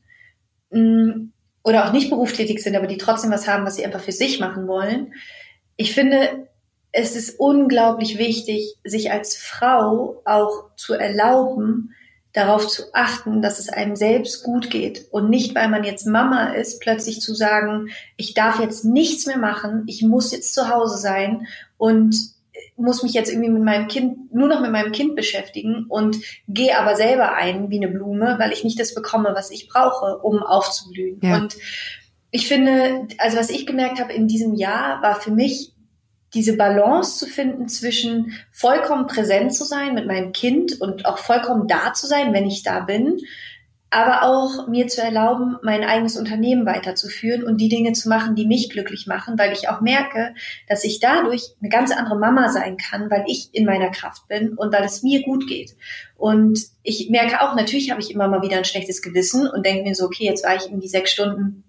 [0.71, 1.29] mm,
[1.63, 4.39] oder auch nicht berufstätig sind, aber die trotzdem was haben, was sie einfach für sich
[4.39, 5.13] machen wollen.
[5.77, 6.47] Ich finde,
[6.91, 11.93] es ist unglaublich wichtig, sich als Frau auch zu erlauben,
[12.33, 16.53] darauf zu achten, dass es einem selbst gut geht und nicht, weil man jetzt Mama
[16.53, 20.97] ist, plötzlich zu sagen, ich darf jetzt nichts mehr machen, ich muss jetzt zu Hause
[20.97, 21.47] sein
[21.77, 22.15] und
[22.79, 26.77] muss mich jetzt irgendwie mit meinem Kind, nur noch mit meinem Kind beschäftigen und gehe
[26.77, 30.41] aber selber ein wie eine Blume, weil ich nicht das bekomme, was ich brauche, um
[30.41, 31.19] aufzublühen.
[31.21, 31.37] Ja.
[31.37, 31.57] Und
[32.31, 35.73] ich finde, also was ich gemerkt habe in diesem Jahr, war für mich
[36.33, 41.67] diese Balance zu finden zwischen vollkommen präsent zu sein mit meinem Kind und auch vollkommen
[41.67, 43.17] da zu sein, wenn ich da bin,
[43.91, 48.45] aber auch mir zu erlauben, mein eigenes Unternehmen weiterzuführen und die Dinge zu machen, die
[48.45, 50.35] mich glücklich machen, weil ich auch merke,
[50.67, 54.53] dass ich dadurch eine ganz andere Mama sein kann, weil ich in meiner Kraft bin
[54.53, 55.75] und weil es mir gut geht.
[56.17, 59.83] Und ich merke auch, natürlich habe ich immer mal wieder ein schlechtes Gewissen und denke
[59.83, 61.63] mir so, okay, jetzt war ich irgendwie sechs Stunden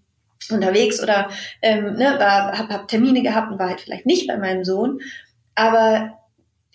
[0.51, 1.31] unterwegs oder
[1.63, 5.01] ähm, ne, war, hab, hab Termine gehabt und war halt vielleicht nicht bei meinem Sohn.
[5.55, 6.20] Aber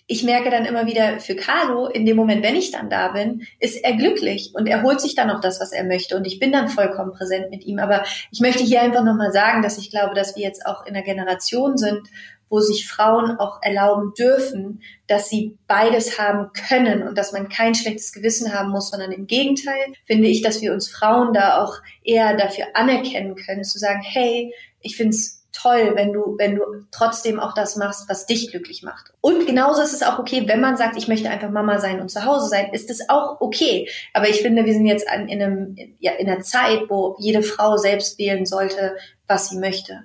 [0.08, 3.46] ich merke dann immer wieder für Carlo, in dem Moment, wenn ich dann da bin,
[3.58, 6.38] ist er glücklich und er holt sich dann auch das, was er möchte und ich
[6.38, 7.80] bin dann vollkommen präsent mit ihm.
[7.80, 10.94] Aber ich möchte hier einfach nochmal sagen, dass ich glaube, dass wir jetzt auch in
[10.94, 12.08] einer Generation sind,
[12.48, 17.74] wo sich Frauen auch erlauben dürfen, dass sie beides haben können und dass man kein
[17.74, 21.74] schlechtes Gewissen haben muss, sondern im Gegenteil finde ich, dass wir uns Frauen da auch
[22.04, 26.62] eher dafür anerkennen können, zu sagen, hey, ich finde es toll, wenn du, wenn du
[26.90, 29.12] trotzdem auch das machst, was dich glücklich macht.
[29.20, 32.10] Und genauso ist es auch okay, wenn man sagt, ich möchte einfach Mama sein und
[32.10, 33.88] zu Hause sein, ist es auch okay.
[34.12, 37.42] Aber ich finde, wir sind jetzt an, in, einem, ja, in einer Zeit, wo jede
[37.42, 40.04] Frau selbst wählen sollte, was sie möchte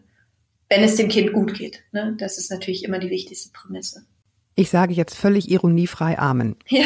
[0.71, 1.83] wenn es dem Kind gut geht.
[1.91, 2.15] Ne?
[2.17, 4.05] Das ist natürlich immer die wichtigste Prämisse.
[4.53, 6.57] Ich sage jetzt völlig ironiefrei Amen.
[6.67, 6.83] Ja.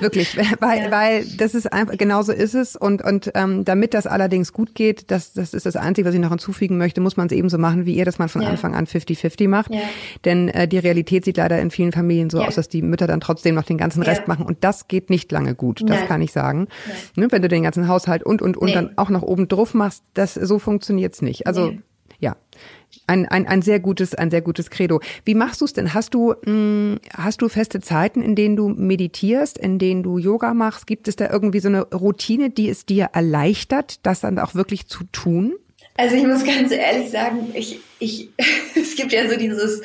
[0.00, 0.90] Wirklich, weil, ja.
[0.90, 2.76] weil das ist einfach, genauso ist es.
[2.76, 6.20] Und, und ähm, damit das allerdings gut geht, das, das ist das Einzige, was ich
[6.20, 8.48] noch hinzufügen möchte, muss man es ebenso machen wie ihr, dass man von ja.
[8.48, 9.72] Anfang an 50-50 macht.
[9.72, 9.82] Ja.
[10.24, 13.20] Denn äh, die Realität sieht leider in vielen Familien so aus, dass die Mütter dann
[13.20, 14.46] trotzdem noch den ganzen Rest machen.
[14.46, 16.08] Und das geht nicht lange gut, das Nein.
[16.08, 16.68] kann ich sagen.
[17.16, 18.74] Ne, wenn du den ganzen Haushalt und und und nee.
[18.74, 21.46] dann auch noch oben drauf machst, das so funktioniert's nicht.
[21.46, 21.80] Also nee.
[22.18, 22.36] ja
[23.06, 25.00] ein, ein, ein sehr gutes, ein sehr gutes Credo.
[25.24, 25.94] Wie machst du es denn?
[25.94, 30.18] Hast du, mh, hm, hast du feste Zeiten, in denen du meditierst, in denen du
[30.18, 30.86] Yoga machst?
[30.86, 34.86] Gibt es da irgendwie so eine Routine, die es dir erleichtert, das dann auch wirklich
[34.86, 35.54] zu tun?
[35.96, 38.30] Also ich muss ganz ehrlich sagen, ich, ich,
[38.74, 39.82] es gibt ja so dieses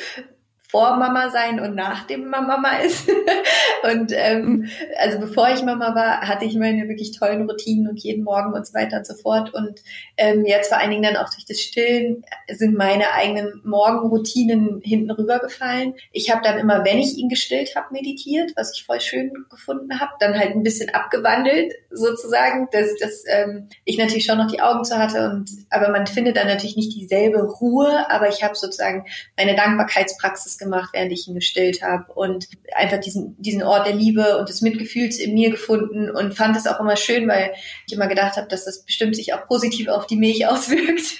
[0.69, 3.09] vor Mama sein und nach dem Mama ist.
[3.83, 4.69] und ähm, mhm.
[4.99, 8.67] also bevor ich Mama war, hatte ich meine wirklich tollen Routinen und jeden Morgen und
[8.67, 9.51] so weiter und so fort.
[9.51, 9.81] Und
[10.15, 15.09] ähm, jetzt vor allen Dingen dann auch durch das Stillen sind meine eigenen Morgenroutinen hinten
[15.09, 15.95] rübergefallen.
[16.11, 19.99] Ich habe dann immer, wenn ich ihn gestillt habe, meditiert, was ich voll schön gefunden
[19.99, 24.61] habe, dann halt ein bisschen abgewandelt sozusagen, dass, dass ähm, ich natürlich schon noch die
[24.61, 28.53] Augen zu hatte und aber man findet dann natürlich nicht dieselbe Ruhe, aber ich habe
[28.53, 29.05] sozusagen
[29.35, 34.37] meine Dankbarkeitspraxis gemacht, während ich ihn gestillt habe und einfach diesen, diesen Ort der Liebe
[34.37, 37.53] und des Mitgefühls in mir gefunden und fand es auch immer schön, weil
[37.87, 41.19] ich immer gedacht habe, dass das bestimmt sich auch positiv auf die Milch auswirkt,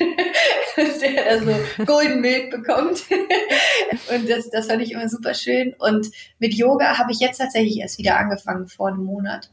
[0.75, 1.45] dass er da
[1.77, 3.03] so Golden Milk bekommt.
[4.13, 5.73] und das, das fand ich immer super schön.
[5.79, 9.49] Und mit Yoga habe ich jetzt tatsächlich erst wieder angefangen vor einem Monat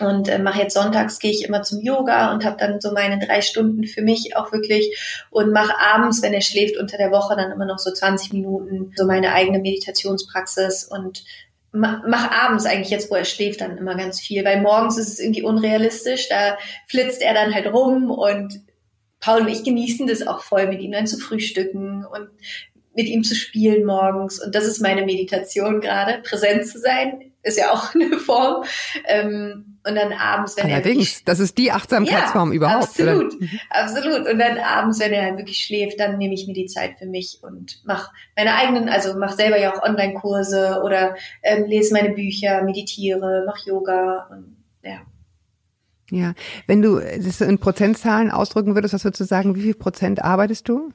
[0.00, 3.18] und äh, mache jetzt sonntags gehe ich immer zum Yoga und habe dann so meine
[3.18, 7.36] drei Stunden für mich auch wirklich und mache abends, wenn er schläft unter der Woche,
[7.36, 11.24] dann immer noch so 20 Minuten so meine eigene Meditationspraxis und
[11.72, 15.18] mache abends eigentlich jetzt, wo er schläft, dann immer ganz viel, weil morgens ist es
[15.18, 18.60] irgendwie unrealistisch, da flitzt er dann halt rum und
[19.20, 22.28] Paul und ich genießen das auch voll, mit ihm dann zu frühstücken und
[22.94, 24.42] mit ihm zu spielen morgens.
[24.42, 28.64] Und das ist meine Meditation gerade, präsent zu sein, ist ja auch eine Form.
[29.06, 32.84] Ähm, und dann abends, wenn Allerdings, er wirklich, das ist die Achtsamkeitsform ja, überhaupt.
[32.84, 33.46] Absolut, oder?
[33.70, 34.28] absolut.
[34.28, 37.06] Und dann abends, wenn er halt wirklich schläft, dann nehme ich mir die Zeit für
[37.06, 42.10] mich und mache meine eigenen, also mache selber ja auch Online-Kurse oder ähm, lese meine
[42.10, 45.00] Bücher, meditiere, mache Yoga und ja.
[46.10, 46.34] Ja,
[46.66, 50.68] wenn du das in Prozentzahlen ausdrücken würdest, was würdest du sagen, wie viel Prozent arbeitest
[50.68, 50.92] du?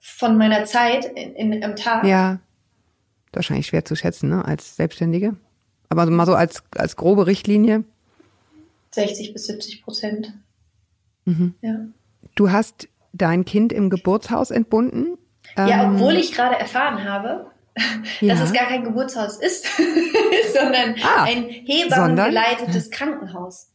[0.00, 2.04] Von meiner Zeit in, in, am Tag?
[2.04, 2.40] Ja,
[3.32, 5.36] wahrscheinlich schwer zu schätzen, ne, als Selbstständige.
[5.92, 7.84] Aber mal so als, als grobe Richtlinie.
[8.92, 10.32] 60 bis 70 Prozent.
[11.26, 11.54] Mhm.
[11.60, 11.80] Ja.
[12.34, 15.18] Du hast dein Kind im Geburtshaus entbunden?
[15.54, 17.50] Ja, ähm, obwohl ich gerade erfahren habe,
[18.22, 18.32] ja.
[18.34, 19.66] dass es gar kein Geburtshaus ist,
[20.54, 23.70] sondern ah, ein hebammengeleitetes Krankenhaus.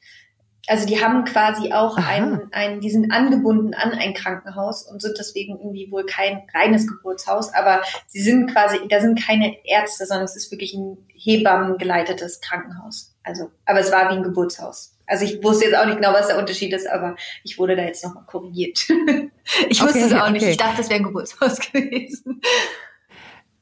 [0.67, 5.17] Also die haben quasi auch ein, ein, die sind angebunden an ein Krankenhaus und sind
[5.17, 10.25] deswegen irgendwie wohl kein reines Geburtshaus, aber sie sind quasi, da sind keine Ärzte, sondern
[10.25, 13.15] es ist wirklich ein Hebammengeleitetes Krankenhaus.
[13.23, 14.97] Also, aber es war wie ein Geburtshaus.
[15.05, 17.83] Also ich wusste jetzt auch nicht genau, was der Unterschied ist, aber ich wurde da
[17.83, 18.89] jetzt nochmal korrigiert.
[19.69, 20.45] ich wusste okay, es auch nicht.
[20.45, 22.41] Ich dachte, es wäre ein Geburtshaus gewesen.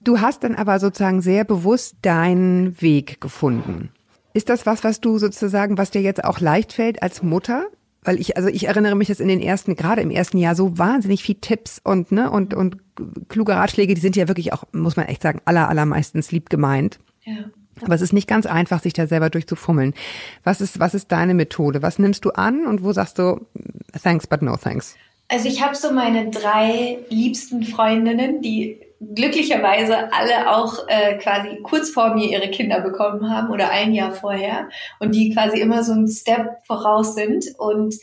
[0.02, 3.92] Du hast dann aber sozusagen sehr bewusst deinen Weg gefunden.
[4.36, 7.68] Ist das was, was du sozusagen, was dir jetzt auch leicht fällt als Mutter?
[8.04, 10.78] Weil ich, also ich erinnere mich, dass in den ersten, gerade im ersten Jahr so
[10.78, 12.76] wahnsinnig viel Tipps und, ne, und, und
[13.30, 17.00] kluge Ratschläge, die sind ja wirklich auch, muss man echt sagen, aller, allermeistens lieb gemeint.
[17.24, 17.46] Ja.
[17.82, 19.94] Aber es ist nicht ganz einfach, sich da selber durchzufummeln.
[20.44, 21.82] Was ist, was ist deine Methode?
[21.82, 23.48] Was nimmst du an und wo sagst du,
[24.04, 24.98] thanks, but no thanks?
[25.30, 31.90] Also ich habe so meine drei liebsten Freundinnen, die glücklicherweise alle auch äh, quasi kurz
[31.90, 35.94] vor mir ihre Kinder bekommen haben oder ein Jahr vorher und die quasi immer so
[35.94, 37.46] ein Step voraus sind.
[37.58, 37.96] Und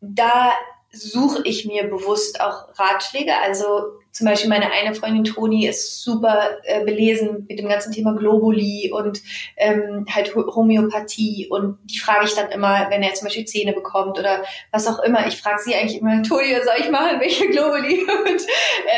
[0.00, 0.52] da
[0.92, 3.32] suche ich mir bewusst auch Ratschläge.
[3.42, 8.12] Also zum Beispiel meine eine Freundin Toni ist super äh, belesen mit dem ganzen Thema
[8.12, 9.22] Globuli und
[9.56, 14.18] ähm, halt Homöopathie und die frage ich dann immer, wenn er zum Beispiel Zähne bekommt
[14.18, 15.26] oder was auch immer.
[15.26, 18.00] Ich frage sie eigentlich immer, Toni, was soll ich machen, welche Globuli?
[18.28, 18.42] und,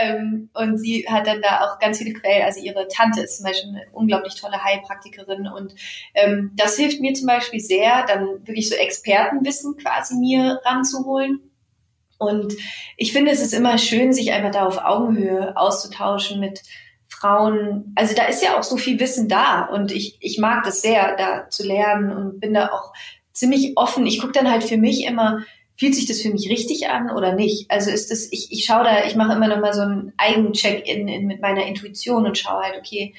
[0.01, 2.45] ähm, und sie hat dann da auch ganz viele Quellen.
[2.45, 5.75] Also ihre Tante ist zum Beispiel eine unglaublich tolle Heilpraktikerin und
[6.15, 11.52] ähm, das hilft mir zum Beispiel sehr, dann wirklich so Expertenwissen quasi mir ranzuholen
[12.23, 12.55] und
[12.97, 16.63] ich finde, es ist immer schön, sich einfach da auf Augenhöhe auszutauschen mit
[17.09, 17.93] Frauen.
[17.95, 21.17] Also da ist ja auch so viel Wissen da und ich, ich mag das sehr,
[21.17, 22.93] da zu lernen und bin da auch
[23.33, 24.07] ziemlich offen.
[24.07, 25.45] Ich gucke dann halt für mich immer,
[25.77, 27.71] fühlt sich das für mich richtig an oder nicht?
[27.71, 31.09] Also ist das, ich, ich schaue da, ich mache immer noch mal so einen Eigencheck-in
[31.09, 33.15] in, mit meiner Intuition und schaue halt, okay,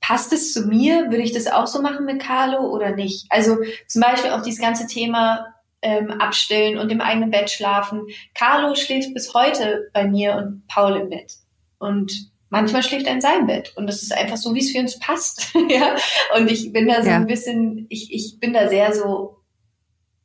[0.00, 1.10] passt es zu mir?
[1.10, 3.26] Würde ich das auch so machen mit Carlo oder nicht?
[3.28, 3.56] Also
[3.86, 8.06] zum Beispiel auch dieses ganze Thema ähm, abstillen und im eigenen Bett schlafen.
[8.34, 11.34] Carlo schläft bis heute bei mir und Paul im Bett.
[11.78, 13.72] Und manchmal schläft er in seinem Bett.
[13.76, 15.54] Und das ist einfach so, wie es für uns passt.
[15.68, 15.96] ja.
[16.36, 17.16] Und ich bin da so ja.
[17.16, 19.38] ein bisschen, ich, ich bin da sehr so,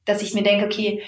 [0.05, 1.03] dass ich mir denke, okay,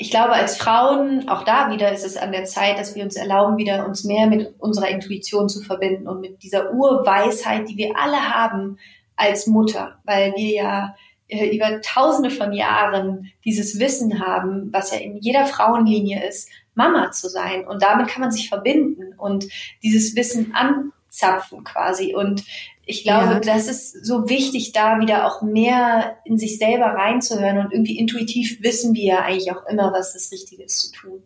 [0.00, 3.16] ich glaube, als Frauen, auch da wieder ist es an der Zeit, dass wir uns
[3.16, 7.98] erlauben, wieder uns mehr mit unserer Intuition zu verbinden und mit dieser Urweisheit, die wir
[7.98, 8.78] alle haben
[9.16, 10.94] als Mutter, weil wir ja
[11.28, 17.28] über tausende von Jahren dieses Wissen haben, was ja in jeder Frauenlinie ist, Mama zu
[17.28, 17.66] sein.
[17.66, 19.46] Und damit kann man sich verbinden und
[19.82, 22.14] dieses Wissen anzapfen quasi.
[22.14, 22.44] Und
[22.86, 23.40] ich glaube, ja.
[23.40, 28.62] das ist so wichtig, da wieder auch mehr in sich selber reinzuhören und irgendwie intuitiv
[28.62, 31.22] wissen wir ja eigentlich auch immer, was das Richtige ist zu tun.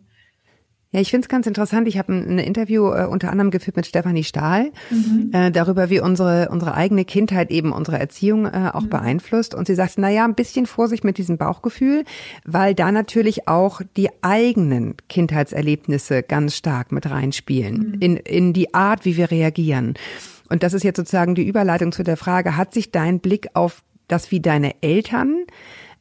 [0.93, 1.87] Ja, ich finde es ganz interessant.
[1.87, 5.31] Ich habe ein, ein, Interview äh, unter anderem geführt mit Stefanie Stahl mhm.
[5.33, 8.89] äh, darüber, wie unsere unsere eigene Kindheit eben unsere Erziehung äh, auch mhm.
[8.89, 9.55] beeinflusst.
[9.55, 12.05] Und sie sagt, na ja, ein bisschen Vorsicht mit diesem Bauchgefühl,
[12.45, 17.99] weil da natürlich auch die eigenen Kindheitserlebnisse ganz stark mit reinspielen mhm.
[17.99, 19.95] in in die Art, wie wir reagieren.
[20.49, 23.81] Und das ist jetzt sozusagen die Überleitung zu der Frage: Hat sich dein Blick auf
[24.07, 25.45] das, wie deine Eltern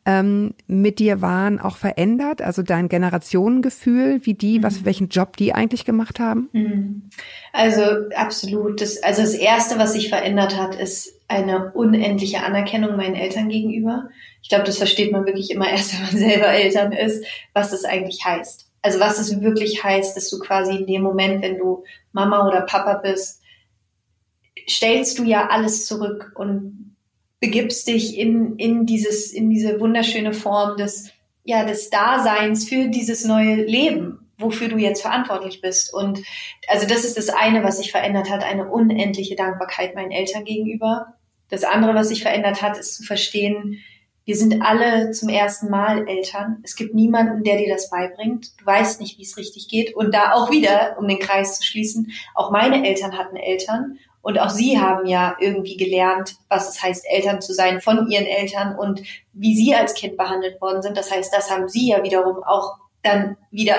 [0.04, 2.42] ähm, mit dir waren, auch verändert?
[2.42, 4.62] Also dein Generationengefühl, wie die, mhm.
[4.64, 6.48] was, welchen Job die eigentlich gemacht haben?
[6.52, 7.10] Mhm.
[7.52, 7.82] Also
[8.16, 8.80] absolut.
[8.80, 14.08] Das, also das erste, was sich verändert hat, ist eine unendliche Anerkennung meinen Eltern gegenüber.
[14.42, 17.84] Ich glaube, das versteht man wirklich immer erst, wenn man selber Eltern ist, was das
[17.84, 18.68] eigentlich heißt.
[18.82, 22.62] Also was es wirklich heißt, dass du quasi in dem Moment, wenn du Mama oder
[22.62, 23.40] Papa bist,
[24.68, 26.91] stellst du ja alles zurück und
[27.42, 31.10] begibst dich in, in dieses, in diese wunderschöne Form des,
[31.42, 35.92] ja, des Daseins für dieses neue Leben, wofür du jetzt verantwortlich bist.
[35.92, 36.22] Und
[36.68, 41.14] also das ist das eine, was sich verändert hat, eine unendliche Dankbarkeit meinen Eltern gegenüber.
[41.48, 43.80] Das andere, was sich verändert hat, ist zu verstehen,
[44.24, 46.58] wir sind alle zum ersten Mal Eltern.
[46.62, 48.52] Es gibt niemanden, der dir das beibringt.
[48.60, 49.96] Du weißt nicht, wie es richtig geht.
[49.96, 54.38] Und da auch wieder, um den Kreis zu schließen, auch meine Eltern hatten Eltern und
[54.38, 58.78] auch sie haben ja irgendwie gelernt, was es heißt, Eltern zu sein von ihren Eltern
[58.78, 60.96] und wie sie als Kind behandelt worden sind.
[60.96, 63.76] Das heißt, das haben sie ja wiederum auch dann wieder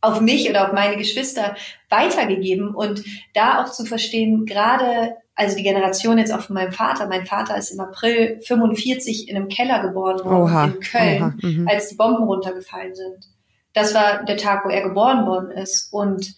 [0.00, 1.56] auf mich oder auf meine Geschwister
[1.90, 3.02] weitergegeben und
[3.34, 7.08] da auch zu verstehen, gerade also die Generation jetzt auch von meinem Vater.
[7.08, 11.68] Mein Vater ist im April 45 in einem Keller geboren worden oha, in Köln, mhm.
[11.68, 13.26] als die Bomben runtergefallen sind.
[13.72, 16.36] Das war der Tag, wo er geboren worden ist und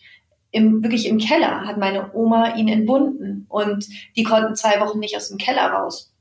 [0.57, 5.17] im, wirklich im Keller hat meine Oma ihn entbunden und die konnten zwei Wochen nicht
[5.17, 6.15] aus dem Keller raus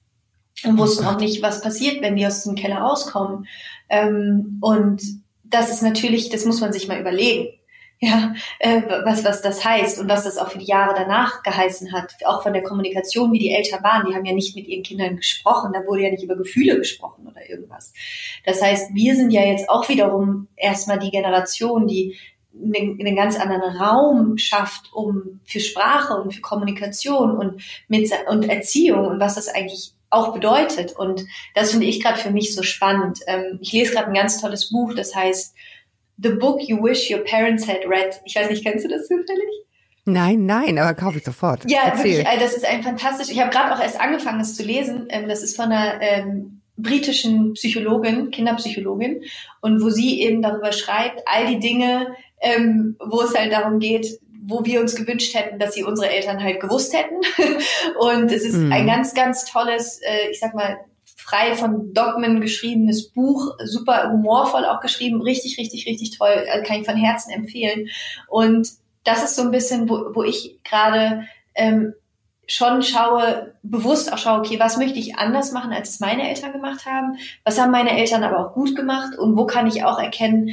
[0.63, 3.47] und wussten auch nicht, was passiert, wenn die aus dem Keller rauskommen.
[3.89, 5.01] Ähm, und
[5.43, 7.49] das ist natürlich, das muss man sich mal überlegen.
[8.01, 11.93] Ja, äh, was, was das heißt und was das auch für die Jahre danach geheißen
[11.93, 12.13] hat.
[12.25, 14.05] Auch von der Kommunikation, wie die Eltern waren.
[14.05, 15.71] Die haben ja nicht mit ihren Kindern gesprochen.
[15.73, 17.93] Da wurde ja nicht über Gefühle gesprochen oder irgendwas.
[18.45, 22.17] Das heißt, wir sind ja jetzt auch wiederum erstmal die Generation, die
[22.61, 28.49] einen, einen ganz anderen Raum schafft, um für Sprache und für Kommunikation und mit und
[28.49, 30.93] Erziehung und was das eigentlich auch bedeutet.
[30.93, 33.19] Und das finde ich gerade für mich so spannend.
[33.27, 35.55] Ähm, ich lese gerade ein ganz tolles Buch, das heißt
[36.17, 38.21] The Book You Wish Your Parents Had Read.
[38.25, 39.65] Ich weiß nicht, kennst du das zufällig?
[40.05, 41.69] Nein, nein, aber kaufe ich sofort.
[41.69, 42.19] Ja, Erzähl.
[42.19, 43.29] wirklich, das ist ein fantastisch.
[43.29, 45.07] Ich habe gerade auch erst angefangen, es zu lesen.
[45.09, 49.23] Ähm, das ist von einer ähm, britischen Psychologin, Kinderpsychologin,
[49.61, 54.19] und wo sie eben darüber schreibt, all die Dinge, ähm, wo es halt darum geht,
[54.47, 57.15] wo wir uns gewünscht hätten, dass sie unsere Eltern halt gewusst hätten.
[57.99, 58.71] und es ist Mhm.
[58.71, 60.77] ein ganz, ganz tolles, äh, ich sag mal,
[61.17, 66.81] frei von Dogmen geschriebenes Buch, super humorvoll auch geschrieben, richtig, richtig, richtig toll, äh, kann
[66.81, 67.89] ich von Herzen empfehlen.
[68.27, 68.69] Und
[69.03, 71.23] das ist so ein bisschen, wo, wo ich gerade
[71.55, 71.93] ähm,
[72.47, 76.51] schon schaue, bewusst auch schaue, okay, was möchte ich anders machen, als es meine Eltern
[76.51, 77.17] gemacht haben?
[77.43, 79.17] Was haben meine Eltern aber auch gut gemacht?
[79.17, 80.51] Und wo kann ich auch erkennen,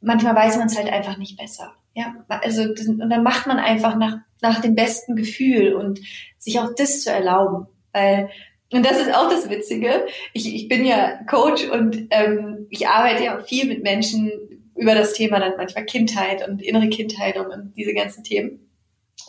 [0.00, 1.74] manchmal weiß man es halt einfach nicht besser.
[1.94, 6.00] Ja, also und dann macht man einfach nach, nach dem besten Gefühl und
[6.38, 7.66] sich auch das zu erlauben.
[7.92, 8.30] Weil,
[8.72, 13.24] und das ist auch das Witzige, ich, ich bin ja Coach und ähm, ich arbeite
[13.24, 14.30] ja auch viel mit Menschen
[14.76, 18.67] über das Thema dann manchmal Kindheit und innere Kindheit und, und diese ganzen Themen.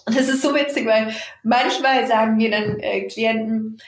[0.05, 3.79] Und das ist so witzig, weil manchmal sagen mir dann äh, Klienten,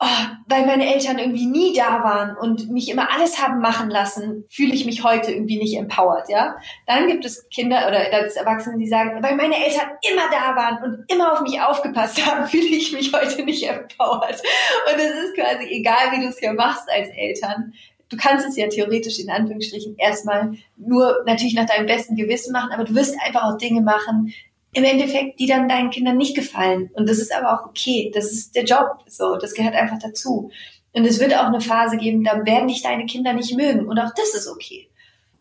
[0.00, 0.06] oh,
[0.46, 4.74] weil meine Eltern irgendwie nie da waren und mich immer alles haben machen lassen, fühle
[4.74, 6.56] ich mich heute irgendwie nicht empowered, ja.
[6.86, 10.82] Dann gibt es Kinder oder als Erwachsene, die sagen, weil meine Eltern immer da waren
[10.84, 14.40] und immer auf mich aufgepasst haben, fühle ich mich heute nicht empowered.
[14.92, 17.72] Und es ist quasi egal, wie du es hier machst als Eltern.
[18.10, 22.70] Du kannst es ja theoretisch in Anführungsstrichen erstmal nur natürlich nach deinem besten Gewissen machen,
[22.72, 24.32] aber du wirst einfach auch Dinge machen,
[24.78, 26.90] im Endeffekt, die dann deinen Kindern nicht gefallen.
[26.94, 28.10] Und das ist aber auch okay.
[28.14, 28.98] Das ist der Job.
[29.08, 30.50] So, das gehört einfach dazu.
[30.92, 33.86] Und es wird auch eine Phase geben, da werden dich deine Kinder nicht mögen.
[33.86, 34.88] Und auch das ist okay.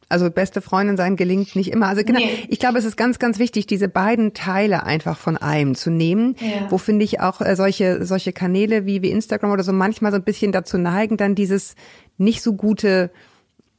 [0.10, 1.88] Also beste Freundin sein gelingt nicht immer.
[1.88, 2.46] Also genau, Nee.
[2.48, 6.36] ich glaube, es ist ganz, ganz wichtig, diese beiden Teile einfach von einem zu nehmen.
[6.40, 6.72] Ja.
[6.72, 10.18] Wo finde ich auch äh, solche solche Kanäle wie wie Instagram oder so manchmal so
[10.18, 11.76] ein bisschen dazu neigen, dann dieses
[12.18, 13.12] nicht so gute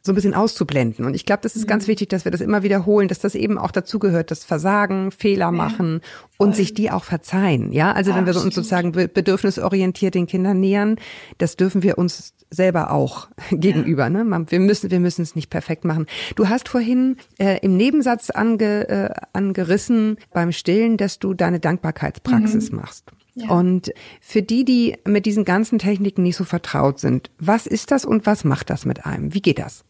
[0.08, 1.04] so ein bisschen auszublenden.
[1.04, 1.90] Und ich glaube, das ist ganz Mhm.
[1.92, 6.00] wichtig, dass wir das immer wiederholen, dass das eben auch dazugehört, das Versagen, Fehler machen
[6.38, 7.70] und sich die auch verzeihen.
[7.72, 8.54] Ja, also wenn wir uns Absolut.
[8.54, 10.96] sozusagen be- bedürfnisorientiert den Kindern nähern,
[11.38, 14.10] das dürfen wir uns selber auch gegenüber.
[14.10, 14.24] Ne?
[14.24, 16.06] Man- Wir müssen, wir müssen es nicht perfekt machen.
[16.34, 22.72] Du hast vorhin äh, im Nebensatz ange, äh, angerissen beim Stillen, dass du deine Dankbarkeitspraxis
[22.72, 23.04] machst.
[23.12, 23.18] Mhm.
[23.42, 23.50] Ja.
[23.50, 28.04] Und für die, die mit diesen ganzen Techniken nicht so vertraut sind, was ist das
[28.04, 29.32] und was macht das mit einem?
[29.32, 29.84] Wie geht das?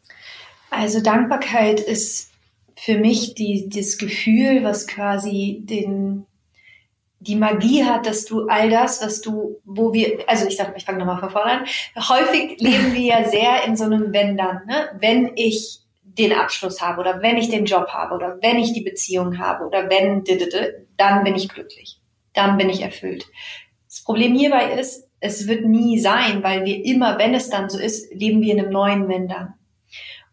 [0.70, 2.30] Also Dankbarkeit ist
[2.76, 6.26] für mich die, das Gefühl, was quasi den,
[7.20, 10.84] die Magie hat, dass du all das, was du, wo wir, also ich sag, ich
[10.84, 11.66] fange nochmal von vorne an.
[11.96, 14.90] Häufig leben wir ja sehr in so einem Wenn dann, ne?
[14.98, 18.82] Wenn ich den Abschluss habe oder wenn ich den Job habe oder wenn ich die
[18.82, 20.24] Beziehung habe oder wenn,
[20.96, 22.00] dann bin ich glücklich.
[22.34, 23.26] Dann bin ich erfüllt.
[23.88, 27.78] Das Problem hierbei ist, es wird nie sein, weil wir immer, wenn es dann so
[27.78, 29.54] ist, leben wir in einem neuen Wenn dann.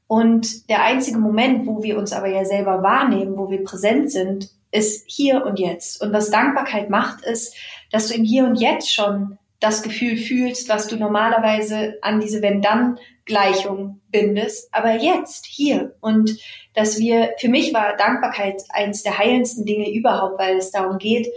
[0.07, 4.49] Und der einzige Moment, wo wir uns aber ja selber wahrnehmen, wo wir präsent sind,
[4.71, 6.01] ist hier und jetzt.
[6.01, 7.55] Und was Dankbarkeit macht, ist,
[7.91, 12.41] dass du im Hier und Jetzt schon das Gefühl fühlst, was du normalerweise an diese
[12.41, 15.95] Wenn-Dann-Gleichung bindest, aber jetzt, hier.
[16.01, 16.37] Und
[16.73, 21.27] dass wir, für mich war Dankbarkeit eines der heilendsten Dinge überhaupt, weil es darum geht,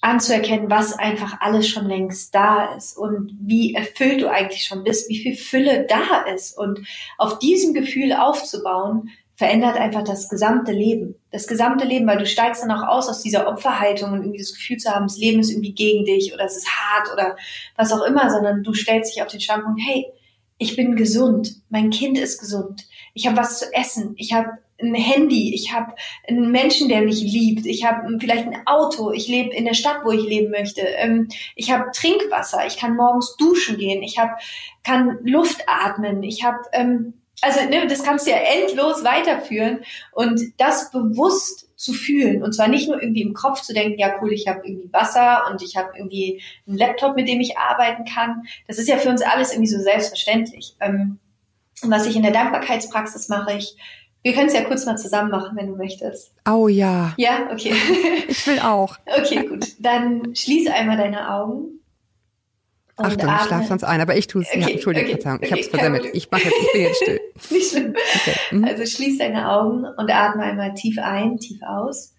[0.00, 5.08] anzuerkennen, was einfach alles schon längst da ist und wie erfüllt du eigentlich schon bist,
[5.08, 6.56] wie viel Fülle da ist.
[6.56, 6.80] Und
[7.16, 11.14] auf diesem Gefühl aufzubauen, verändert einfach das gesamte Leben.
[11.30, 14.52] Das gesamte Leben, weil du steigst dann auch aus aus dieser Opferhaltung und irgendwie das
[14.52, 17.36] Gefühl zu haben, das Leben ist irgendwie gegen dich oder es ist hart oder
[17.76, 20.06] was auch immer, sondern du stellst dich auf den Standpunkt, hey,
[20.58, 24.48] ich bin gesund, mein Kind ist gesund, ich habe was zu essen, ich habe
[24.80, 25.94] ein Handy, ich habe
[26.28, 30.04] einen Menschen, der mich liebt, ich habe vielleicht ein Auto, ich lebe in der Stadt,
[30.04, 34.32] wo ich leben möchte, ähm, ich habe Trinkwasser, ich kann morgens duschen gehen, ich habe
[34.84, 39.80] kann Luft atmen, ich habe ähm, also ne, das kannst du ja endlos weiterführen
[40.12, 44.16] und das bewusst zu fühlen und zwar nicht nur irgendwie im Kopf zu denken, ja
[44.20, 48.04] cool, ich habe irgendwie Wasser und ich habe irgendwie einen Laptop, mit dem ich arbeiten
[48.04, 48.42] kann.
[48.66, 50.74] Das ist ja für uns alles irgendwie so selbstverständlich.
[50.80, 51.20] Ähm,
[51.82, 53.76] und was ich in der Dankbarkeitspraxis mache, ich
[54.22, 56.32] wir können es ja kurz mal zusammen machen, wenn du möchtest.
[56.48, 57.72] Oh ja, Ja, okay.
[58.28, 58.96] ich will auch.
[59.06, 59.66] okay, gut.
[59.78, 61.80] Dann schließ einmal deine Augen.
[62.96, 64.52] und Achtung, ich atme- schlaf sonst ein, aber ich tue es.
[64.52, 66.02] ja, Okay, Entschuldigung, okay, Verzeihung, ich okay, habe es versemmelt.
[66.02, 66.18] Problem.
[66.18, 67.20] Ich mache jetzt, ich bin jetzt still.
[67.50, 67.94] Nicht schlimm.
[68.16, 68.34] Okay.
[68.50, 68.64] Mhm.
[68.64, 72.14] Also schließ deine Augen und atme einmal tief ein, tief aus.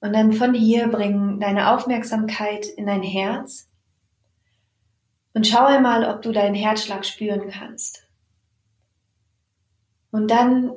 [0.00, 3.68] Und dann von hier bring deine Aufmerksamkeit in dein Herz
[5.32, 8.03] und schau einmal, ob du deinen Herzschlag spüren kannst.
[10.14, 10.70] Und dann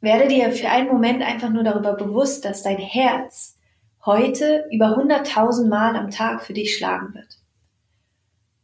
[0.00, 3.56] werde dir für einen Moment einfach nur darüber bewusst, dass dein Herz
[4.04, 7.38] heute über 100.000 Mal am Tag für dich schlagen wird.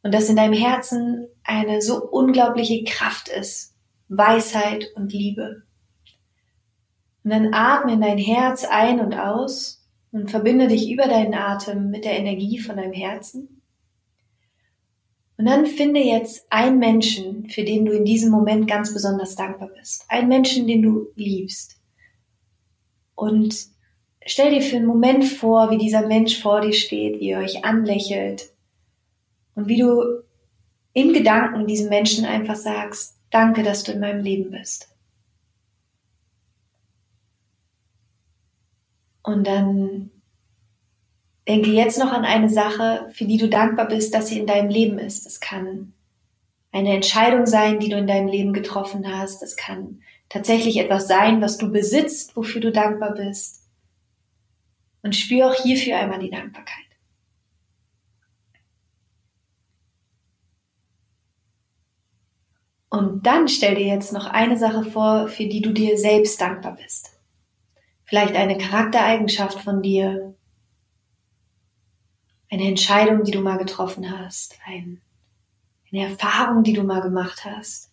[0.02, 3.76] Und dass in deinem Herzen eine so unglaubliche Kraft ist,
[4.08, 5.62] Weisheit und Liebe.
[7.22, 11.90] Und dann atme in dein Herz ein und aus und verbinde dich über deinen Atem
[11.90, 13.55] mit der Energie von deinem Herzen.
[15.38, 19.68] Und dann finde jetzt einen Menschen, für den du in diesem Moment ganz besonders dankbar
[19.68, 20.06] bist.
[20.08, 21.78] Einen Menschen, den du liebst.
[23.14, 23.54] Und
[24.24, 27.64] stell dir für einen Moment vor, wie dieser Mensch vor dir steht, wie er euch
[27.64, 28.50] anlächelt
[29.54, 30.22] und wie du
[30.94, 34.88] in Gedanken diesem Menschen einfach sagst, danke, dass du in meinem Leben bist.
[39.22, 40.10] Und dann
[41.48, 44.68] denke jetzt noch an eine Sache, für die du dankbar bist, dass sie in deinem
[44.68, 45.26] Leben ist.
[45.26, 45.92] Es kann
[46.72, 49.42] eine Entscheidung sein, die du in deinem Leben getroffen hast.
[49.42, 53.62] Es kann tatsächlich etwas sein, was du besitzt, wofür du dankbar bist.
[55.02, 56.84] Und spür auch hierfür einmal die Dankbarkeit.
[62.88, 66.76] Und dann stell dir jetzt noch eine Sache vor, für die du dir selbst dankbar
[66.76, 67.10] bist.
[68.04, 70.34] Vielleicht eine Charaktereigenschaft von dir,
[72.50, 75.00] eine Entscheidung, die du mal getroffen hast, ein,
[75.92, 77.90] eine Erfahrung, die du mal gemacht hast.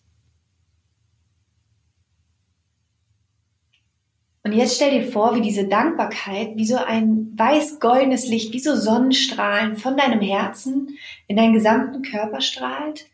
[4.42, 8.76] Und jetzt stell dir vor, wie diese Dankbarkeit, wie so ein weiß-goldenes Licht, wie so
[8.76, 13.06] Sonnenstrahlen von deinem Herzen in deinen gesamten Körper strahlt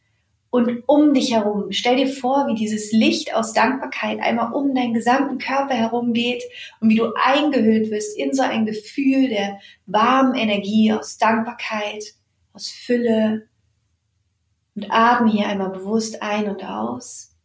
[0.51, 1.71] und um dich herum.
[1.71, 6.43] Stell dir vor, wie dieses Licht aus Dankbarkeit einmal um deinen gesamten Körper herum geht
[6.81, 12.05] und wie du eingehüllt wirst in so ein Gefühl der warmen Energie aus Dankbarkeit,
[12.53, 13.49] aus Fülle.
[14.75, 17.37] Und atme hier einmal bewusst ein und aus.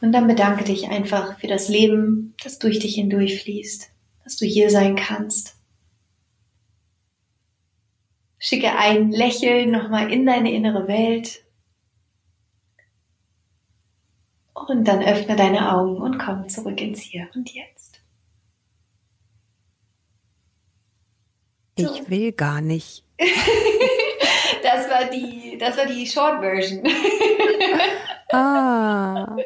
[0.00, 3.90] Und dann bedanke dich einfach für das Leben, das durch dich hindurch fließt,
[4.24, 5.57] dass du hier sein kannst
[8.38, 11.44] Schicke ein Lächeln nochmal in deine innere Welt.
[14.54, 18.00] Und dann öffne deine Augen und komm zurück ins Hier und Jetzt.
[21.78, 21.94] So.
[21.94, 23.04] Ich will gar nicht.
[24.62, 26.82] das war die, das war die Short Version.
[28.32, 29.36] ah.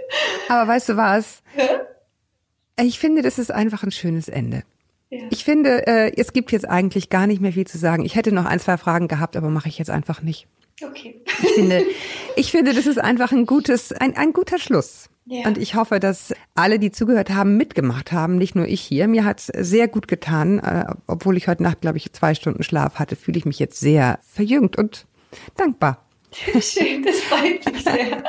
[0.48, 1.42] Aber weißt du was?
[2.80, 4.64] Ich finde, das ist einfach ein schönes Ende.
[5.30, 8.04] Ich finde, äh, es gibt jetzt eigentlich gar nicht mehr viel zu sagen.
[8.04, 10.46] Ich hätte noch ein, zwei Fragen gehabt, aber mache ich jetzt einfach nicht.
[10.82, 11.20] Okay.
[11.42, 11.84] Ich finde,
[12.36, 15.10] ich finde, das ist einfach ein gutes, ein, ein guter Schluss.
[15.26, 15.46] Ja.
[15.46, 19.06] Und ich hoffe, dass alle, die zugehört haben, mitgemacht haben, nicht nur ich hier.
[19.06, 22.62] Mir hat es sehr gut getan, äh, obwohl ich heute Nacht, glaube ich, zwei Stunden
[22.62, 25.06] Schlaf hatte, fühle ich mich jetzt sehr verjüngt und
[25.56, 26.04] dankbar.
[26.60, 28.22] Schön, das freut mich sehr.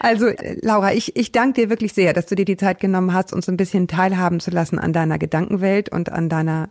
[0.00, 3.32] Also, Laura, ich, ich danke dir wirklich sehr, dass du dir die Zeit genommen hast,
[3.32, 6.68] uns ein bisschen teilhaben zu lassen an deiner Gedankenwelt und an deiner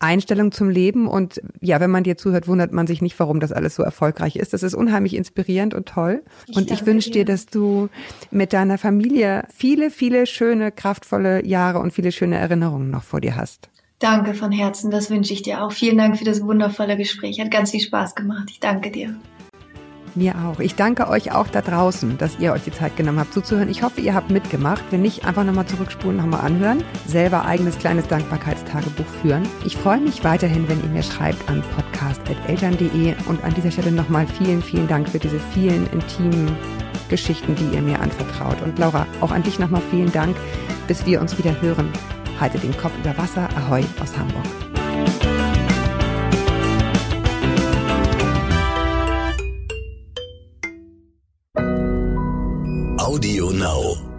[0.00, 1.06] Einstellung zum Leben.
[1.06, 4.36] Und ja, wenn man dir zuhört, wundert man sich nicht, warum das alles so erfolgreich
[4.36, 4.52] ist.
[4.52, 6.22] Das ist unheimlich inspirierend und toll.
[6.46, 7.88] Ich und ich wünsche dir, dass du
[8.30, 13.36] mit deiner Familie viele, viele schöne, kraftvolle Jahre und viele schöne Erinnerungen noch vor dir
[13.36, 13.68] hast.
[13.98, 15.72] Danke von Herzen, das wünsche ich dir auch.
[15.72, 17.38] Vielen Dank für das wundervolle Gespräch.
[17.38, 18.48] Hat ganz viel Spaß gemacht.
[18.50, 19.14] Ich danke dir.
[20.14, 20.60] Mir auch.
[20.60, 23.68] Ich danke euch auch da draußen, dass ihr euch die Zeit genommen habt zuzuhören.
[23.68, 24.82] Ich hoffe, ihr habt mitgemacht.
[24.90, 26.82] Wenn nicht, einfach nochmal zurückspulen, nochmal anhören.
[27.06, 29.42] Selber eigenes kleines Dankbarkeitstagebuch führen.
[29.64, 34.26] Ich freue mich weiterhin, wenn ihr mir schreibt an podcast.eltern.de und an dieser Stelle nochmal
[34.26, 36.56] vielen, vielen Dank für diese vielen intimen
[37.08, 38.60] Geschichten, die ihr mir anvertraut.
[38.62, 40.36] Und Laura, auch an dich nochmal vielen Dank.
[40.88, 41.92] Bis wir uns wieder hören.
[42.40, 43.48] Halte den Kopf über Wasser.
[43.56, 44.69] Ahoi aus Hamburg.
[53.10, 54.09] Audio Now.